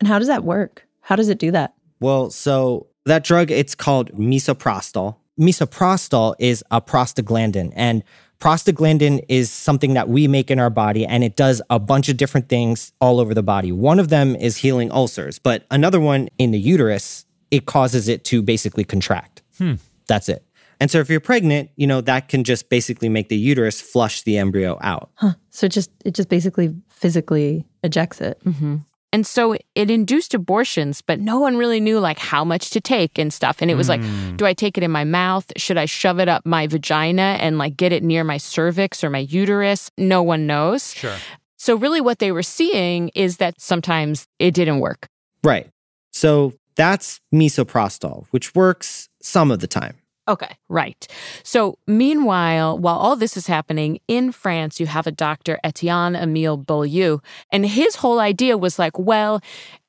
And 0.00 0.08
how 0.08 0.18
does 0.18 0.28
that 0.28 0.44
work? 0.44 0.86
How 1.00 1.16
does 1.16 1.28
it 1.28 1.38
do 1.38 1.50
that? 1.52 1.74
Well, 2.00 2.30
so 2.30 2.88
that 3.06 3.24
drug, 3.24 3.50
it's 3.50 3.74
called 3.74 4.12
misoprostol. 4.12 5.16
Misoprostol 5.40 6.34
is 6.38 6.62
a 6.70 6.80
prostaglandin, 6.80 7.72
and 7.74 8.02
prostaglandin 8.40 9.24
is 9.28 9.50
something 9.50 9.94
that 9.94 10.08
we 10.08 10.28
make 10.28 10.50
in 10.50 10.58
our 10.58 10.70
body, 10.70 11.04
and 11.06 11.24
it 11.24 11.36
does 11.36 11.60
a 11.70 11.78
bunch 11.78 12.08
of 12.08 12.16
different 12.16 12.48
things 12.48 12.92
all 13.00 13.20
over 13.20 13.34
the 13.34 13.42
body. 13.42 13.72
One 13.72 13.98
of 13.98 14.08
them 14.08 14.36
is 14.36 14.58
healing 14.58 14.90
ulcers, 14.90 15.38
but 15.38 15.64
another 15.70 16.00
one 16.00 16.28
in 16.38 16.50
the 16.50 16.58
uterus, 16.58 17.26
it 17.50 17.66
causes 17.66 18.08
it 18.08 18.24
to 18.26 18.42
basically 18.42 18.84
contract. 18.84 19.42
Hmm. 19.58 19.74
That's 20.06 20.28
it. 20.28 20.44
And 20.80 20.90
so 20.90 21.00
if 21.00 21.10
you're 21.10 21.20
pregnant, 21.20 21.70
you 21.76 21.86
know, 21.86 22.00
that 22.02 22.28
can 22.28 22.44
just 22.44 22.68
basically 22.68 23.08
make 23.08 23.28
the 23.28 23.36
uterus 23.36 23.80
flush 23.80 24.22
the 24.22 24.38
embryo 24.38 24.78
out. 24.80 25.10
Huh. 25.14 25.32
So 25.50 25.66
it 25.66 25.72
just 25.72 25.90
it 26.04 26.14
just 26.14 26.28
basically 26.28 26.74
physically 26.88 27.66
ejects 27.82 28.20
it. 28.20 28.40
Mm-hmm. 28.44 28.76
And 29.12 29.26
so 29.26 29.56
it 29.74 29.90
induced 29.90 30.34
abortions, 30.34 31.00
but 31.00 31.18
no 31.18 31.38
one 31.38 31.56
really 31.56 31.80
knew 31.80 31.98
like 31.98 32.18
how 32.18 32.44
much 32.44 32.70
to 32.70 32.80
take 32.80 33.18
and 33.18 33.32
stuff. 33.32 33.62
And 33.62 33.70
it 33.70 33.74
was 33.74 33.88
like, 33.88 34.02
hmm. 34.02 34.36
do 34.36 34.44
I 34.44 34.52
take 34.52 34.76
it 34.76 34.84
in 34.84 34.90
my 34.90 35.04
mouth? 35.04 35.50
Should 35.56 35.78
I 35.78 35.86
shove 35.86 36.20
it 36.20 36.28
up 36.28 36.44
my 36.44 36.66
vagina 36.66 37.38
and 37.40 37.56
like 37.56 37.76
get 37.76 37.92
it 37.92 38.02
near 38.02 38.22
my 38.22 38.36
cervix 38.36 39.02
or 39.02 39.08
my 39.08 39.20
uterus? 39.20 39.90
No 39.96 40.22
one 40.22 40.46
knows. 40.46 40.92
Sure. 40.92 41.16
So 41.56 41.74
really 41.74 42.00
what 42.00 42.18
they 42.18 42.32
were 42.32 42.42
seeing 42.42 43.08
is 43.14 43.38
that 43.38 43.60
sometimes 43.60 44.26
it 44.38 44.52
didn't 44.52 44.80
work. 44.80 45.08
Right. 45.42 45.68
So 46.12 46.52
that's 46.76 47.20
misoprostol, 47.34 48.26
which 48.30 48.54
works 48.54 49.08
some 49.22 49.50
of 49.50 49.60
the 49.60 49.66
time. 49.66 49.96
Okay, 50.28 50.56
right. 50.68 51.06
So, 51.42 51.78
meanwhile, 51.86 52.78
while 52.78 52.98
all 52.98 53.16
this 53.16 53.36
is 53.36 53.46
happening 53.46 53.98
in 54.08 54.30
France, 54.30 54.78
you 54.78 54.86
have 54.86 55.06
a 55.06 55.10
doctor, 55.10 55.58
Etienne 55.64 56.14
Emile 56.14 56.58
Baulieu, 56.58 57.20
and 57.50 57.64
his 57.64 57.96
whole 57.96 58.20
idea 58.20 58.58
was 58.58 58.78
like, 58.78 58.98
well, 58.98 59.40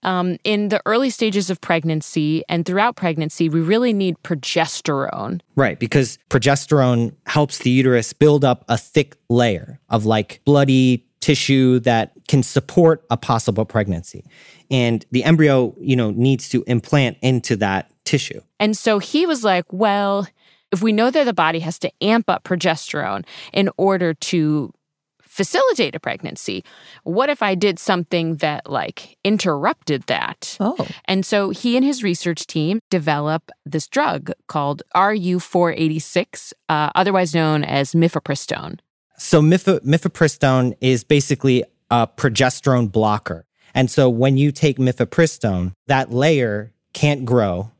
um, 0.03 0.37
in 0.45 0.69
the 0.69 0.81
early 0.85 1.09
stages 1.09 1.49
of 1.49 1.59
pregnancy 1.59 2.43
and 2.47 2.65
throughout 2.65 2.95
pregnancy, 2.95 3.49
we 3.49 3.59
really 3.59 3.91
need 3.91 4.15
progesterone. 4.23 5.41
Right, 5.57 5.77
because 5.77 6.17
progesterone 6.29 7.13
helps 7.25 7.57
the 7.57 7.69
uterus 7.69 8.13
build 8.13 8.45
up 8.45 8.63
a 8.69 8.77
thick 8.77 9.17
layer 9.27 9.77
of 9.89 10.05
like 10.05 10.39
bloody 10.45 11.05
tissue 11.19 11.79
that 11.81 12.13
can 12.29 12.43
support 12.43 13.03
a 13.09 13.17
possible 13.17 13.65
pregnancy. 13.65 14.23
And 14.71 15.05
the 15.11 15.23
embryo, 15.23 15.75
you 15.79 15.95
know, 15.95 16.11
needs 16.11 16.47
to 16.49 16.63
implant 16.65 17.17
into 17.21 17.55
that 17.57 17.91
tissue. 18.09 18.41
And 18.59 18.75
so 18.75 18.97
he 18.99 19.25
was 19.25 19.43
like, 19.43 19.65
well, 19.71 20.27
if 20.71 20.81
we 20.81 20.91
know 20.91 21.11
that 21.11 21.23
the 21.25 21.33
body 21.33 21.59
has 21.59 21.77
to 21.79 21.91
amp 22.01 22.29
up 22.29 22.43
progesterone 22.43 23.23
in 23.53 23.69
order 23.77 24.13
to 24.13 24.73
facilitate 25.21 25.95
a 25.95 25.99
pregnancy, 25.99 26.63
what 27.03 27.29
if 27.29 27.41
I 27.43 27.55
did 27.55 27.79
something 27.79 28.37
that 28.37 28.69
like 28.69 29.17
interrupted 29.23 30.03
that? 30.03 30.57
Oh. 30.59 30.87
And 31.05 31.25
so 31.25 31.51
he 31.51 31.77
and 31.77 31.85
his 31.85 32.03
research 32.03 32.47
team 32.47 32.79
develop 32.89 33.51
this 33.65 33.87
drug 33.87 34.31
called 34.47 34.81
RU486, 34.95 36.53
uh, 36.67 36.89
otherwise 36.95 37.33
known 37.35 37.63
as 37.63 37.93
mifepristone. 37.93 38.79
So 39.17 39.41
mif- 39.41 39.81
mifepristone 39.81 40.75
is 40.81 41.03
basically 41.03 41.63
a 41.91 42.07
progesterone 42.07 42.91
blocker. 42.91 43.45
And 43.75 43.91
so 43.91 44.09
when 44.09 44.37
you 44.37 44.51
take 44.51 44.77
mifepristone, 44.77 45.73
that 45.87 46.11
layer 46.11 46.73
can't 46.93 47.23
grow. 47.25 47.71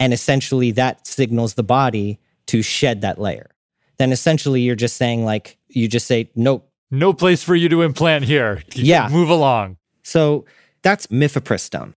And 0.00 0.12
essentially 0.12 0.70
that 0.72 1.06
signals 1.06 1.54
the 1.54 1.62
body 1.62 2.20
to 2.46 2.62
shed 2.62 3.00
that 3.00 3.20
layer. 3.20 3.50
Then 3.98 4.12
essentially 4.12 4.60
you're 4.60 4.76
just 4.76 4.96
saying 4.96 5.24
like, 5.24 5.58
you 5.68 5.88
just 5.88 6.06
say, 6.06 6.30
nope. 6.34 6.70
No 6.90 7.12
place 7.12 7.42
for 7.42 7.54
you 7.54 7.68
to 7.68 7.82
implant 7.82 8.24
here. 8.24 8.62
Yeah. 8.74 9.08
Move 9.08 9.28
along. 9.28 9.76
So 10.02 10.46
that's 10.82 11.08
mifepristone. 11.08 11.92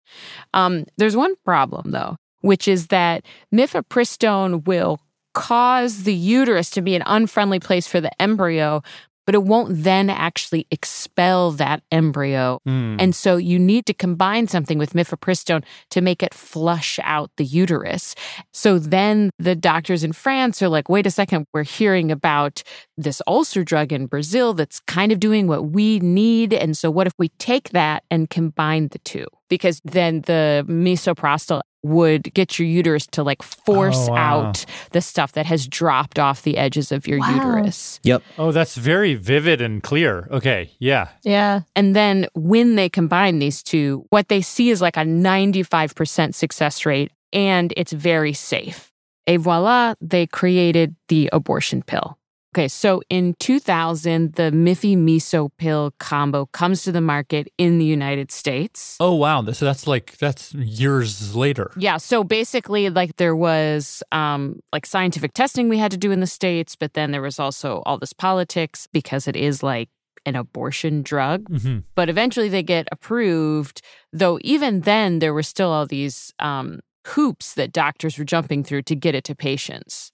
Um, 0.53 0.85
there's 0.97 1.15
one 1.15 1.35
problem 1.45 1.91
though, 1.91 2.17
which 2.41 2.67
is 2.67 2.87
that 2.87 3.23
mifepristone 3.53 4.65
will 4.65 4.99
cause 5.33 6.03
the 6.03 6.13
uterus 6.13 6.69
to 6.71 6.81
be 6.81 6.95
an 6.95 7.03
unfriendly 7.05 7.59
place 7.59 7.87
for 7.87 8.01
the 8.01 8.21
embryo, 8.21 8.81
but 9.25 9.35
it 9.35 9.43
won't 9.43 9.83
then 9.83 10.09
actually 10.09 10.67
expel 10.71 11.51
that 11.51 11.83
embryo. 11.91 12.59
Hmm. 12.65 12.97
And 12.99 13.15
so 13.15 13.37
you 13.37 13.59
need 13.59 13.85
to 13.85 13.93
combine 13.93 14.47
something 14.47 14.77
with 14.77 14.93
mifepristone 14.93 15.63
to 15.91 16.01
make 16.01 16.23
it 16.23 16.33
flush 16.33 16.99
out 17.03 17.31
the 17.37 17.45
uterus. 17.45 18.15
So 18.53 18.79
then 18.79 19.29
the 19.39 19.55
doctors 19.55 20.03
in 20.03 20.13
France 20.13 20.61
are 20.61 20.69
like, 20.69 20.89
wait 20.89 21.07
a 21.07 21.11
second, 21.11 21.45
we're 21.53 21.63
hearing 21.63 22.11
about 22.11 22.63
this 22.97 23.21
ulcer 23.27 23.63
drug 23.63 23.91
in 23.91 24.07
Brazil 24.07 24.53
that's 24.53 24.79
kind 24.81 25.11
of 25.11 25.19
doing 25.19 25.47
what 25.47 25.71
we 25.71 25.99
need. 25.99 26.53
And 26.53 26.77
so 26.77 26.91
what 26.91 27.07
if 27.07 27.13
we 27.17 27.29
take 27.39 27.69
that 27.69 28.03
and 28.09 28.29
combine 28.29 28.89
the 28.89 28.99
two? 28.99 29.25
Because 29.51 29.81
then 29.83 30.21
the 30.21 30.63
misoprostol 30.67 31.59
would 31.83 32.31
get 32.33 32.57
your 32.57 32.67
uterus 32.67 33.05
to 33.07 33.21
like 33.23 33.41
force 33.43 34.07
Oh, 34.07 34.13
wow. 34.13 34.41
out 34.41 34.65
the 34.91 35.01
stuff 35.01 35.33
that 35.33 35.45
has 35.47 35.67
dropped 35.67 36.19
off 36.19 36.43
the 36.43 36.57
edges 36.57 36.91
of 36.91 37.05
your 37.07 37.19
Wow. 37.19 37.35
uterus. 37.35 37.99
Yep. 38.03 38.21
Oh, 38.37 38.51
that's 38.51 38.75
very 38.75 39.15
vivid 39.15 39.59
and 39.61 39.83
clear. 39.83 40.27
Okay. 40.31 40.71
Yeah. 40.79 41.09
Yeah. 41.23 41.61
And 41.75 41.95
then 41.95 42.27
when 42.33 42.75
they 42.75 42.87
combine 42.87 43.39
these 43.39 43.61
two, 43.63 44.05
what 44.09 44.27
they 44.29 44.41
see 44.41 44.69
is 44.69 44.79
like 44.81 44.95
a 44.95 45.03
95% 45.03 46.33
success 46.35 46.85
rate 46.85 47.11
and 47.33 47.73
it's 47.75 47.91
very 47.91 48.33
safe. 48.33 48.91
Et 49.27 49.37
voila, 49.37 49.95
they 50.01 50.27
created 50.27 50.95
the 51.09 51.29
abortion 51.33 51.81
pill. 51.81 52.17
Okay, 52.53 52.67
so 52.67 53.01
in 53.09 53.33
2000, 53.39 54.33
the 54.33 54.51
Miffy 54.51 54.97
Miso 54.97 55.49
pill 55.57 55.93
combo 55.99 56.47
comes 56.47 56.83
to 56.83 56.91
the 56.91 56.99
market 56.99 57.47
in 57.57 57.79
the 57.79 57.85
United 57.85 58.29
States. 58.29 58.97
Oh, 58.99 59.15
wow. 59.15 59.41
So 59.51 59.63
that's 59.63 59.87
like, 59.87 60.17
that's 60.17 60.53
years 60.55 61.33
later. 61.33 61.71
Yeah, 61.77 61.95
so 61.95 62.25
basically, 62.25 62.89
like 62.89 63.15
there 63.15 63.37
was 63.37 64.03
um, 64.11 64.59
like 64.73 64.85
scientific 64.85 65.33
testing 65.33 65.69
we 65.69 65.77
had 65.77 65.91
to 65.91 65.97
do 65.97 66.11
in 66.11 66.19
the 66.19 66.27
states, 66.27 66.75
but 66.75 66.93
then 66.93 67.11
there 67.11 67.21
was 67.21 67.39
also 67.39 67.81
all 67.85 67.97
this 67.97 68.11
politics 68.11 68.85
because 68.91 69.29
it 69.29 69.37
is 69.37 69.63
like 69.63 69.87
an 70.25 70.35
abortion 70.35 71.03
drug. 71.03 71.47
hmm 71.47 71.79
But 71.95 72.09
eventually, 72.09 72.49
they 72.49 72.63
get 72.63 72.89
approved. 72.91 73.81
Though 74.11 74.39
even 74.41 74.81
then, 74.81 75.19
there 75.19 75.33
were 75.33 75.43
still 75.43 75.69
all 75.69 75.85
these 75.85 76.33
um, 76.39 76.81
hoops 77.07 77.53
that 77.53 77.71
doctors 77.71 78.17
were 78.17 78.25
jumping 78.25 78.65
through 78.65 78.81
to 78.83 78.95
get 78.95 79.15
it 79.15 79.23
to 79.23 79.35
patients. 79.35 80.11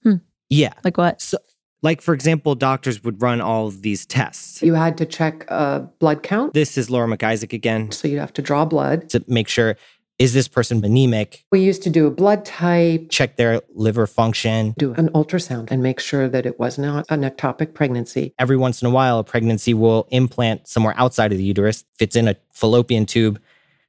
Yeah. 0.49 0.73
Like 0.83 0.97
what? 0.97 1.19
So, 1.21 1.37
like, 1.81 2.01
for 2.01 2.13
example, 2.13 2.55
doctors 2.55 3.03
would 3.03 3.21
run 3.21 3.39
all 3.41 3.67
of 3.67 3.81
these 3.81 4.05
tests. 4.05 4.61
You 4.63 4.73
had 4.73 4.97
to 4.97 5.05
check 5.05 5.45
a 5.49 5.87
blood 5.99 6.23
count. 6.23 6.53
This 6.53 6.77
is 6.77 6.89
Laura 6.89 7.07
MacIsaac 7.07 7.53
again 7.53 7.91
So 7.91 8.07
you 8.07 8.19
have 8.19 8.33
to 8.33 8.41
draw 8.41 8.65
blood. 8.65 9.09
to 9.09 9.23
make 9.27 9.47
sure 9.47 9.77
is 10.19 10.33
this 10.33 10.47
person 10.47 10.83
anemic? 10.83 11.45
We 11.51 11.59
used 11.59 11.83
to 11.83 11.91
do 11.91 12.07
a 12.07 12.09
blood 12.11 12.43
type, 12.43 13.09
Check 13.11 13.35
their 13.37 13.61
liver 13.75 14.07
function. 14.07 14.73
do 14.79 14.93
an 14.93 15.09
ultrasound, 15.09 15.69
and 15.69 15.83
make 15.83 15.99
sure 15.99 16.27
that 16.27 16.47
it 16.47 16.59
was 16.59 16.79
not 16.79 17.05
an 17.09 17.21
ectopic 17.21 17.75
pregnancy. 17.75 18.33
Every 18.39 18.57
once 18.57 18.81
in 18.81 18.87
a 18.87 18.91
while, 18.91 19.19
a 19.19 19.23
pregnancy 19.23 19.75
will 19.75 20.07
implant 20.09 20.67
somewhere 20.67 20.95
outside 20.97 21.31
of 21.31 21.37
the 21.37 21.43
uterus. 21.43 21.85
If 21.93 22.01
it's 22.01 22.15
in 22.15 22.27
a 22.27 22.35
fallopian 22.51 23.05
tube, 23.05 23.39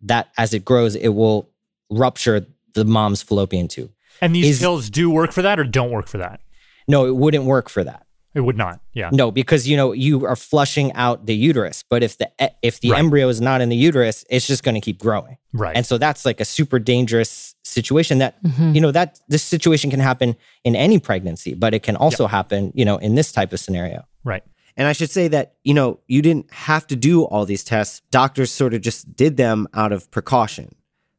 that 0.02 0.28
as 0.36 0.52
it 0.52 0.66
grows, 0.66 0.94
it 0.96 1.08
will 1.08 1.48
rupture 1.90 2.46
the 2.74 2.84
mom's 2.84 3.22
fallopian 3.22 3.66
tube. 3.66 3.90
And 4.20 4.34
these 4.34 4.46
Is- 4.50 4.58
pills 4.60 4.90
do 4.90 5.08
work 5.08 5.32
for 5.32 5.40
that 5.40 5.58
or 5.58 5.64
don't 5.64 5.90
work 5.90 6.08
for 6.08 6.18
that? 6.18 6.40
No, 6.88 7.06
it 7.06 7.14
wouldn't 7.16 7.44
work 7.44 7.68
for 7.68 7.84
that. 7.84 8.04
It 8.34 8.40
would 8.42 8.56
not. 8.56 8.80
Yeah. 8.92 9.08
No, 9.12 9.30
because 9.30 9.66
you 9.66 9.76
know 9.76 9.92
you 9.92 10.24
are 10.26 10.36
flushing 10.36 10.92
out 10.92 11.26
the 11.26 11.34
uterus, 11.34 11.82
but 11.88 12.02
if 12.02 12.18
the 12.18 12.30
if 12.62 12.78
the 12.80 12.90
Right. 12.90 12.98
embryo 12.98 13.28
is 13.28 13.40
not 13.40 13.60
in 13.60 13.68
the 13.68 13.76
uterus, 13.76 14.24
it's 14.30 14.46
just 14.46 14.62
going 14.62 14.74
to 14.74 14.80
keep 14.80 14.98
growing. 15.00 15.38
Right. 15.52 15.74
And 15.76 15.84
so 15.86 15.98
that's 15.98 16.24
like 16.24 16.40
a 16.40 16.44
super 16.44 16.78
dangerous 16.78 17.54
situation 17.64 18.18
that 18.18 18.40
Mhm. 18.44 18.74
you 18.74 18.80
know 18.80 18.92
that 18.92 19.18
this 19.28 19.42
situation 19.42 19.90
can 19.90 20.00
happen 20.00 20.36
in 20.62 20.76
any 20.76 20.98
pregnancy, 20.98 21.54
but 21.54 21.74
it 21.74 21.82
can 21.82 21.96
also 21.96 22.26
happen, 22.26 22.70
you 22.74 22.84
know, 22.84 22.96
in 22.98 23.14
this 23.14 23.32
type 23.32 23.52
of 23.52 23.60
scenario. 23.60 24.04
right. 24.24 24.42
And 24.76 24.86
I 24.86 24.92
should 24.92 25.10
say 25.10 25.26
that, 25.28 25.54
you 25.64 25.74
know, 25.74 25.98
you 26.06 26.22
didn't 26.22 26.52
have 26.52 26.86
to 26.88 26.94
do 26.96 27.24
all 27.24 27.44
these 27.44 27.64
tests. 27.64 28.00
Doctors 28.12 28.52
sort 28.52 28.74
of 28.74 28.80
just 28.82 29.16
did 29.16 29.36
them 29.36 29.66
out 29.74 29.90
of 29.90 30.08
precaution. 30.12 30.76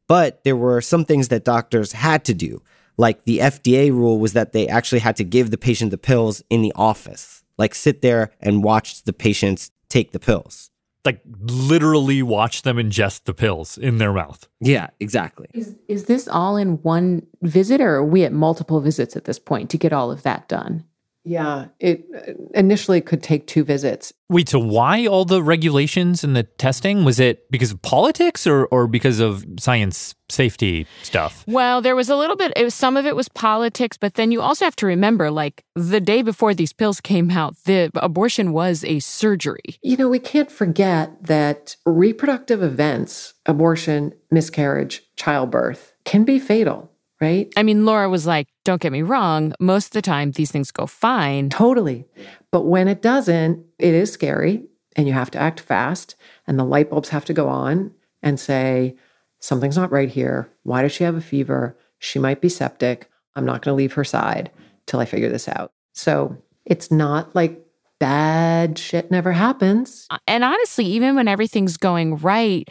But 0.08 0.42
there 0.44 0.56
were 0.56 0.80
some 0.80 1.04
things 1.04 1.28
that 1.28 1.44
doctors 1.44 1.92
had 1.92 2.24
to 2.24 2.32
do. 2.34 2.62
Like 3.00 3.24
the 3.24 3.38
FDA 3.38 3.90
rule 3.90 4.18
was 4.18 4.34
that 4.34 4.52
they 4.52 4.68
actually 4.68 4.98
had 4.98 5.16
to 5.16 5.24
give 5.24 5.50
the 5.50 5.56
patient 5.56 5.90
the 5.90 5.96
pills 5.96 6.42
in 6.50 6.60
the 6.60 6.70
office, 6.76 7.42
like 7.56 7.74
sit 7.74 8.02
there 8.02 8.30
and 8.40 8.62
watch 8.62 9.04
the 9.04 9.14
patients 9.14 9.70
take 9.88 10.12
the 10.12 10.20
pills. 10.20 10.70
Like 11.02 11.22
literally 11.40 12.22
watch 12.22 12.60
them 12.60 12.76
ingest 12.76 13.24
the 13.24 13.32
pills 13.32 13.78
in 13.78 13.96
their 13.96 14.12
mouth. 14.12 14.46
Yeah, 14.60 14.88
exactly. 15.00 15.46
Is, 15.54 15.76
is 15.88 16.04
this 16.04 16.28
all 16.28 16.58
in 16.58 16.82
one 16.82 17.26
visit, 17.40 17.80
or 17.80 17.94
are 17.94 18.04
we 18.04 18.24
at 18.24 18.34
multiple 18.34 18.82
visits 18.82 19.16
at 19.16 19.24
this 19.24 19.38
point 19.38 19.70
to 19.70 19.78
get 19.78 19.94
all 19.94 20.10
of 20.10 20.22
that 20.24 20.46
done? 20.46 20.84
Yeah, 21.24 21.66
it 21.78 22.06
initially 22.54 23.00
could 23.00 23.22
take 23.22 23.46
two 23.46 23.62
visits. 23.62 24.12
Wait, 24.30 24.48
so 24.48 24.58
why 24.58 25.06
all 25.06 25.24
the 25.24 25.42
regulations 25.42 26.24
and 26.24 26.34
the 26.34 26.44
testing? 26.44 27.04
Was 27.04 27.20
it 27.20 27.50
because 27.50 27.72
of 27.72 27.82
politics 27.82 28.46
or, 28.46 28.66
or 28.66 28.86
because 28.86 29.20
of 29.20 29.44
science 29.58 30.14
safety 30.30 30.86
stuff? 31.02 31.44
Well, 31.46 31.82
there 31.82 31.96
was 31.96 32.08
a 32.08 32.16
little 32.16 32.36
bit, 32.36 32.52
it 32.56 32.64
was, 32.64 32.74
some 32.74 32.96
of 32.96 33.04
it 33.04 33.16
was 33.16 33.28
politics, 33.28 33.98
but 33.98 34.14
then 34.14 34.32
you 34.32 34.40
also 34.40 34.64
have 34.64 34.76
to 34.76 34.86
remember 34.86 35.30
like 35.30 35.64
the 35.74 36.00
day 36.00 36.22
before 36.22 36.54
these 36.54 36.72
pills 36.72 37.00
came 37.00 37.30
out, 37.30 37.56
the 37.64 37.90
abortion 37.96 38.52
was 38.52 38.84
a 38.84 39.00
surgery. 39.00 39.78
You 39.82 39.96
know, 39.96 40.08
we 40.08 40.20
can't 40.20 40.50
forget 40.50 41.24
that 41.24 41.76
reproductive 41.84 42.62
events, 42.62 43.34
abortion, 43.44 44.14
miscarriage, 44.30 45.02
childbirth, 45.16 45.92
can 46.04 46.24
be 46.24 46.38
fatal, 46.38 46.89
right? 47.20 47.52
I 47.56 47.62
mean, 47.62 47.84
Laura 47.84 48.08
was 48.08 48.26
like, 48.26 48.48
don't 48.64 48.80
get 48.80 48.92
me 48.92 49.02
wrong, 49.02 49.52
most 49.60 49.86
of 49.86 49.92
the 49.92 50.02
time 50.02 50.32
these 50.32 50.50
things 50.50 50.70
go 50.70 50.86
fine. 50.86 51.50
Totally. 51.50 52.06
But 52.50 52.62
when 52.62 52.88
it 52.88 53.02
doesn't, 53.02 53.64
it 53.78 53.94
is 53.94 54.12
scary 54.12 54.64
and 54.96 55.06
you 55.06 55.12
have 55.12 55.30
to 55.32 55.38
act 55.38 55.60
fast 55.60 56.16
and 56.46 56.58
the 56.58 56.64
light 56.64 56.90
bulbs 56.90 57.10
have 57.10 57.24
to 57.26 57.32
go 57.32 57.48
on 57.48 57.92
and 58.22 58.38
say, 58.38 58.96
something's 59.38 59.76
not 59.76 59.92
right 59.92 60.10
here. 60.10 60.50
Why 60.62 60.82
does 60.82 60.92
she 60.92 61.04
have 61.04 61.14
a 61.16 61.20
fever? 61.20 61.76
She 61.98 62.18
might 62.18 62.40
be 62.40 62.48
septic. 62.48 63.10
I'm 63.36 63.46
not 63.46 63.62
going 63.62 63.72
to 63.72 63.78
leave 63.78 63.94
her 63.94 64.04
side 64.04 64.50
till 64.86 65.00
I 65.00 65.04
figure 65.04 65.28
this 65.28 65.48
out. 65.48 65.72
So 65.92 66.36
it's 66.64 66.90
not 66.90 67.34
like 67.34 67.64
bad 67.98 68.78
shit 68.78 69.10
never 69.10 69.32
happens. 69.32 70.08
And 70.26 70.42
honestly, 70.42 70.84
even 70.86 71.14
when 71.14 71.28
everything's 71.28 71.76
going 71.76 72.16
right, 72.16 72.68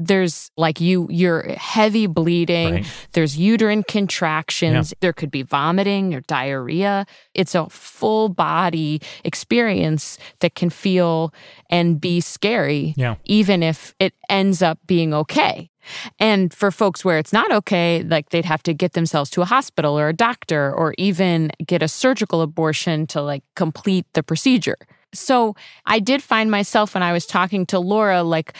there's 0.00 0.50
like 0.56 0.80
you 0.80 1.06
you're 1.10 1.42
heavy 1.52 2.06
bleeding. 2.06 2.74
Right. 2.74 2.86
there's 3.12 3.36
uterine 3.36 3.82
contractions. 3.84 4.94
There 5.00 5.12
could 5.12 5.30
be 5.30 5.42
vomiting 5.42 6.14
or 6.14 6.20
diarrhea. 6.22 7.06
It's 7.34 7.54
a 7.54 7.68
full 7.68 8.28
body 8.30 9.00
experience 9.24 10.18
that 10.40 10.54
can 10.54 10.70
feel 10.70 11.32
and 11.68 12.00
be 12.00 12.20
scary 12.20 12.94
Yeah. 12.96 13.16
even 13.24 13.62
if 13.62 13.94
it 13.98 14.14
ends 14.28 14.62
up 14.62 14.78
being 14.86 15.12
okay. 15.14 15.70
And 16.18 16.52
for 16.52 16.70
folks 16.70 17.04
where 17.04 17.18
it's 17.18 17.32
not 17.32 17.50
okay 17.52 18.02
like 18.02 18.30
they'd 18.30 18.44
have 18.44 18.62
to 18.64 18.74
get 18.74 18.92
themselves 18.92 19.30
to 19.30 19.42
a 19.42 19.44
hospital 19.46 19.98
or 19.98 20.08
a 20.08 20.12
doctor 20.12 20.72
or 20.74 20.94
even 20.98 21.50
get 21.66 21.82
a 21.82 21.88
surgical 21.88 22.40
abortion 22.42 23.06
to 23.08 23.20
like 23.22 23.42
complete 23.56 24.06
the 24.14 24.22
procedure. 24.22 24.76
So 25.12 25.56
i 25.86 25.98
did 25.98 26.22
find 26.22 26.50
myself 26.50 26.94
when 26.94 27.02
i 27.02 27.12
was 27.12 27.26
talking 27.26 27.66
to 27.66 27.80
laura 27.80 28.22
like 28.22 28.52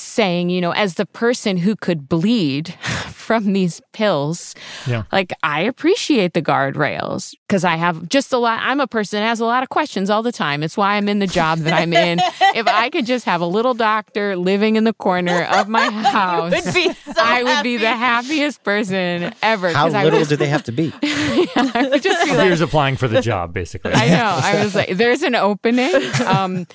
saying, 0.00 0.50
you 0.50 0.60
know, 0.60 0.72
as 0.72 0.94
the 0.94 1.06
person 1.06 1.56
who 1.56 1.74
could 1.76 2.08
bleed 2.08 2.68
from 3.12 3.52
these 3.52 3.80
pills, 3.92 4.54
Yeah. 4.86 5.02
like 5.12 5.32
I 5.42 5.60
appreciate 5.62 6.32
the 6.32 6.42
guardrails 6.42 7.34
because 7.48 7.64
I 7.64 7.76
have 7.76 8.08
just 8.08 8.32
a 8.32 8.38
lot. 8.38 8.60
I'm 8.62 8.80
a 8.80 8.86
person 8.86 9.20
that 9.20 9.26
has 9.26 9.40
a 9.40 9.44
lot 9.44 9.62
of 9.62 9.68
questions 9.68 10.10
all 10.10 10.22
the 10.22 10.32
time. 10.32 10.62
It's 10.62 10.76
why 10.76 10.94
I'm 10.94 11.08
in 11.08 11.18
the 11.18 11.26
job 11.26 11.58
that 11.60 11.72
I'm 11.74 11.92
in. 11.92 12.18
if 12.54 12.66
I 12.68 12.88
could 12.90 13.06
just 13.06 13.24
have 13.24 13.40
a 13.40 13.46
little 13.46 13.74
doctor 13.74 14.36
living 14.36 14.76
in 14.76 14.84
the 14.84 14.92
corner 14.92 15.44
of 15.44 15.68
my 15.68 15.90
house, 15.90 16.52
would 16.52 16.74
so 16.74 16.92
I 17.16 17.42
would 17.42 17.62
be 17.62 17.76
the 17.76 17.90
happiest 17.90 18.62
person 18.62 19.32
ever. 19.42 19.72
How 19.72 19.86
I 19.88 20.04
little 20.04 20.20
would- 20.20 20.28
do 20.28 20.36
they 20.36 20.48
have 20.48 20.64
to 20.64 20.72
be? 20.72 20.92
I 21.02 21.88
would 21.90 22.02
just 22.02 22.24
be 22.24 22.30
like, 22.36 22.46
Here's 22.46 22.60
applying 22.60 22.96
for 22.96 23.08
the 23.08 23.20
job, 23.20 23.52
basically. 23.52 23.92
I 23.92 24.08
know. 24.08 24.40
I 24.42 24.62
was 24.64 24.74
like, 24.74 24.90
there's 24.96 25.22
an 25.22 25.34
opening. 25.34 25.92
Um, 26.26 26.66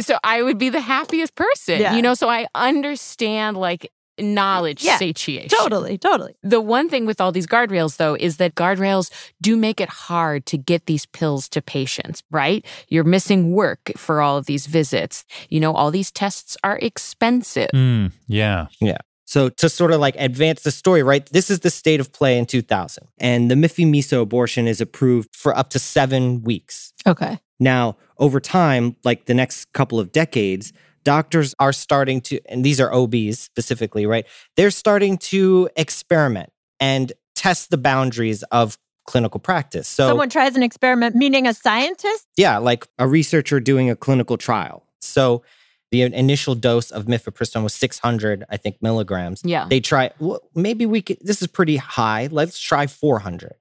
so 0.00 0.16
I 0.22 0.42
would 0.42 0.58
be 0.58 0.68
the 0.68 0.80
happiest 0.80 1.34
person, 1.34 1.80
Yeah. 1.80 1.94
you 1.96 2.02
know. 2.02 2.14
So 2.14 2.28
I 2.28 2.46
understand, 2.54 3.56
like, 3.56 3.90
knowledge 4.18 4.84
Yeah, 4.84 4.98
satiation. 4.98 5.48
Totally, 5.48 5.96
totally. 5.96 6.34
The 6.42 6.60
one 6.60 6.90
thing 6.90 7.06
with 7.06 7.20
all 7.22 7.32
these 7.32 7.46
guardrails, 7.46 7.96
though, 7.96 8.14
is 8.14 8.36
that 8.36 8.54
guardrails 8.54 9.10
do 9.40 9.56
make 9.56 9.80
it 9.80 9.88
hard 9.88 10.44
to 10.46 10.58
get 10.58 10.84
these 10.86 11.06
pills 11.06 11.48
to 11.50 11.62
patients, 11.62 12.22
right? 12.30 12.64
You're 12.88 13.04
missing 13.04 13.52
work 13.52 13.92
for 13.96 14.20
all 14.20 14.36
of 14.36 14.44
these 14.44 14.66
visits. 14.66 15.24
You 15.48 15.60
know, 15.60 15.72
all 15.72 15.90
these 15.90 16.10
tests 16.10 16.56
are 16.62 16.78
expensive. 16.82 17.70
Mm, 17.74 18.12
yeah. 18.28 18.66
Yeah. 18.80 18.98
So 19.30 19.48
to 19.48 19.68
sort 19.68 19.92
of 19.92 20.00
like 20.00 20.16
advance 20.18 20.64
the 20.64 20.72
story, 20.72 21.04
right? 21.04 21.24
This 21.30 21.50
is 21.50 21.60
the 21.60 21.70
state 21.70 22.00
of 22.00 22.12
play 22.12 22.36
in 22.36 22.46
2000. 22.46 23.06
And 23.18 23.48
the 23.48 23.54
Miffy 23.54 23.86
Miso 23.86 24.22
abortion 24.22 24.66
is 24.66 24.80
approved 24.80 25.36
for 25.36 25.56
up 25.56 25.70
to 25.70 25.78
seven 25.78 26.42
weeks. 26.42 26.92
Okay. 27.06 27.38
Now, 27.60 27.96
over 28.18 28.40
time, 28.40 28.96
like 29.04 29.26
the 29.26 29.34
next 29.34 29.72
couple 29.72 30.00
of 30.00 30.10
decades, 30.10 30.72
doctors 31.04 31.54
are 31.60 31.72
starting 31.72 32.20
to, 32.22 32.40
and 32.48 32.64
these 32.64 32.80
are 32.80 32.92
OBs 32.92 33.38
specifically, 33.38 34.04
right? 34.04 34.26
They're 34.56 34.72
starting 34.72 35.16
to 35.18 35.70
experiment 35.76 36.50
and 36.80 37.12
test 37.36 37.70
the 37.70 37.78
boundaries 37.78 38.42
of 38.50 38.78
clinical 39.06 39.38
practice. 39.38 39.86
So, 39.86 40.08
Someone 40.08 40.28
tries 40.28 40.56
an 40.56 40.64
experiment, 40.64 41.14
meaning 41.14 41.46
a 41.46 41.54
scientist? 41.54 42.26
yeah, 42.36 42.58
like 42.58 42.88
a 42.98 43.06
researcher 43.06 43.60
doing 43.60 43.90
a 43.90 43.94
clinical 43.94 44.36
trial. 44.36 44.82
So, 45.00 45.42
the 45.90 46.02
initial 46.02 46.54
dose 46.54 46.90
of 46.90 47.06
mifepristone 47.06 47.62
was 47.62 47.74
600, 47.74 48.44
I 48.48 48.56
think, 48.56 48.80
milligrams. 48.80 49.42
Yeah. 49.44 49.66
They 49.68 49.80
try, 49.80 50.10
well, 50.18 50.40
maybe 50.54 50.86
we 50.86 51.02
could, 51.02 51.18
this 51.20 51.42
is 51.42 51.48
pretty 51.48 51.76
high. 51.76 52.28
Let's 52.30 52.58
try 52.58 52.86
400. 52.86 53.54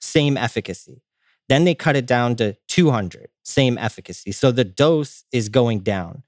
Same 0.00 0.36
efficacy. 0.36 1.02
Then 1.48 1.64
they 1.64 1.74
cut 1.74 1.96
it 1.96 2.06
down 2.06 2.36
to 2.36 2.56
200, 2.68 3.28
same 3.42 3.76
efficacy. 3.76 4.32
So 4.32 4.50
the 4.50 4.64
dose 4.64 5.24
is 5.32 5.48
going 5.48 5.80
down. 5.80 6.22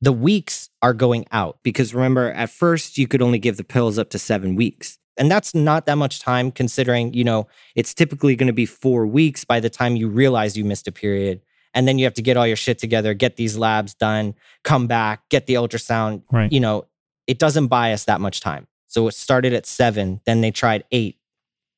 The 0.00 0.12
weeks 0.12 0.68
are 0.82 0.94
going 0.94 1.26
out 1.32 1.58
because 1.62 1.94
remember, 1.94 2.30
at 2.32 2.50
first 2.50 2.98
you 2.98 3.08
could 3.08 3.22
only 3.22 3.38
give 3.38 3.56
the 3.56 3.64
pills 3.64 3.98
up 3.98 4.10
to 4.10 4.18
seven 4.18 4.54
weeks. 4.54 4.98
And 5.16 5.30
that's 5.30 5.54
not 5.54 5.86
that 5.86 5.96
much 5.96 6.20
time 6.20 6.50
considering, 6.50 7.14
you 7.14 7.24
know, 7.24 7.46
it's 7.74 7.94
typically 7.94 8.36
going 8.36 8.48
to 8.48 8.52
be 8.52 8.66
four 8.66 9.06
weeks 9.06 9.44
by 9.44 9.60
the 9.60 9.70
time 9.70 9.96
you 9.96 10.08
realize 10.08 10.56
you 10.56 10.64
missed 10.64 10.88
a 10.88 10.92
period. 10.92 11.40
And 11.74 11.86
then 11.88 11.98
you 11.98 12.04
have 12.04 12.14
to 12.14 12.22
get 12.22 12.36
all 12.36 12.46
your 12.46 12.56
shit 12.56 12.78
together, 12.78 13.12
get 13.14 13.36
these 13.36 13.58
labs 13.58 13.94
done, 13.94 14.34
come 14.62 14.86
back, 14.86 15.28
get 15.28 15.46
the 15.46 15.54
ultrasound. 15.54 16.22
Right. 16.30 16.50
You 16.50 16.60
know, 16.60 16.86
it 17.26 17.38
doesn't 17.38 17.66
buy 17.66 17.92
us 17.92 18.04
that 18.04 18.20
much 18.20 18.40
time. 18.40 18.66
So 18.86 19.08
it 19.08 19.14
started 19.14 19.52
at 19.52 19.66
seven, 19.66 20.20
then 20.24 20.40
they 20.40 20.52
tried 20.52 20.84
eight, 20.92 21.18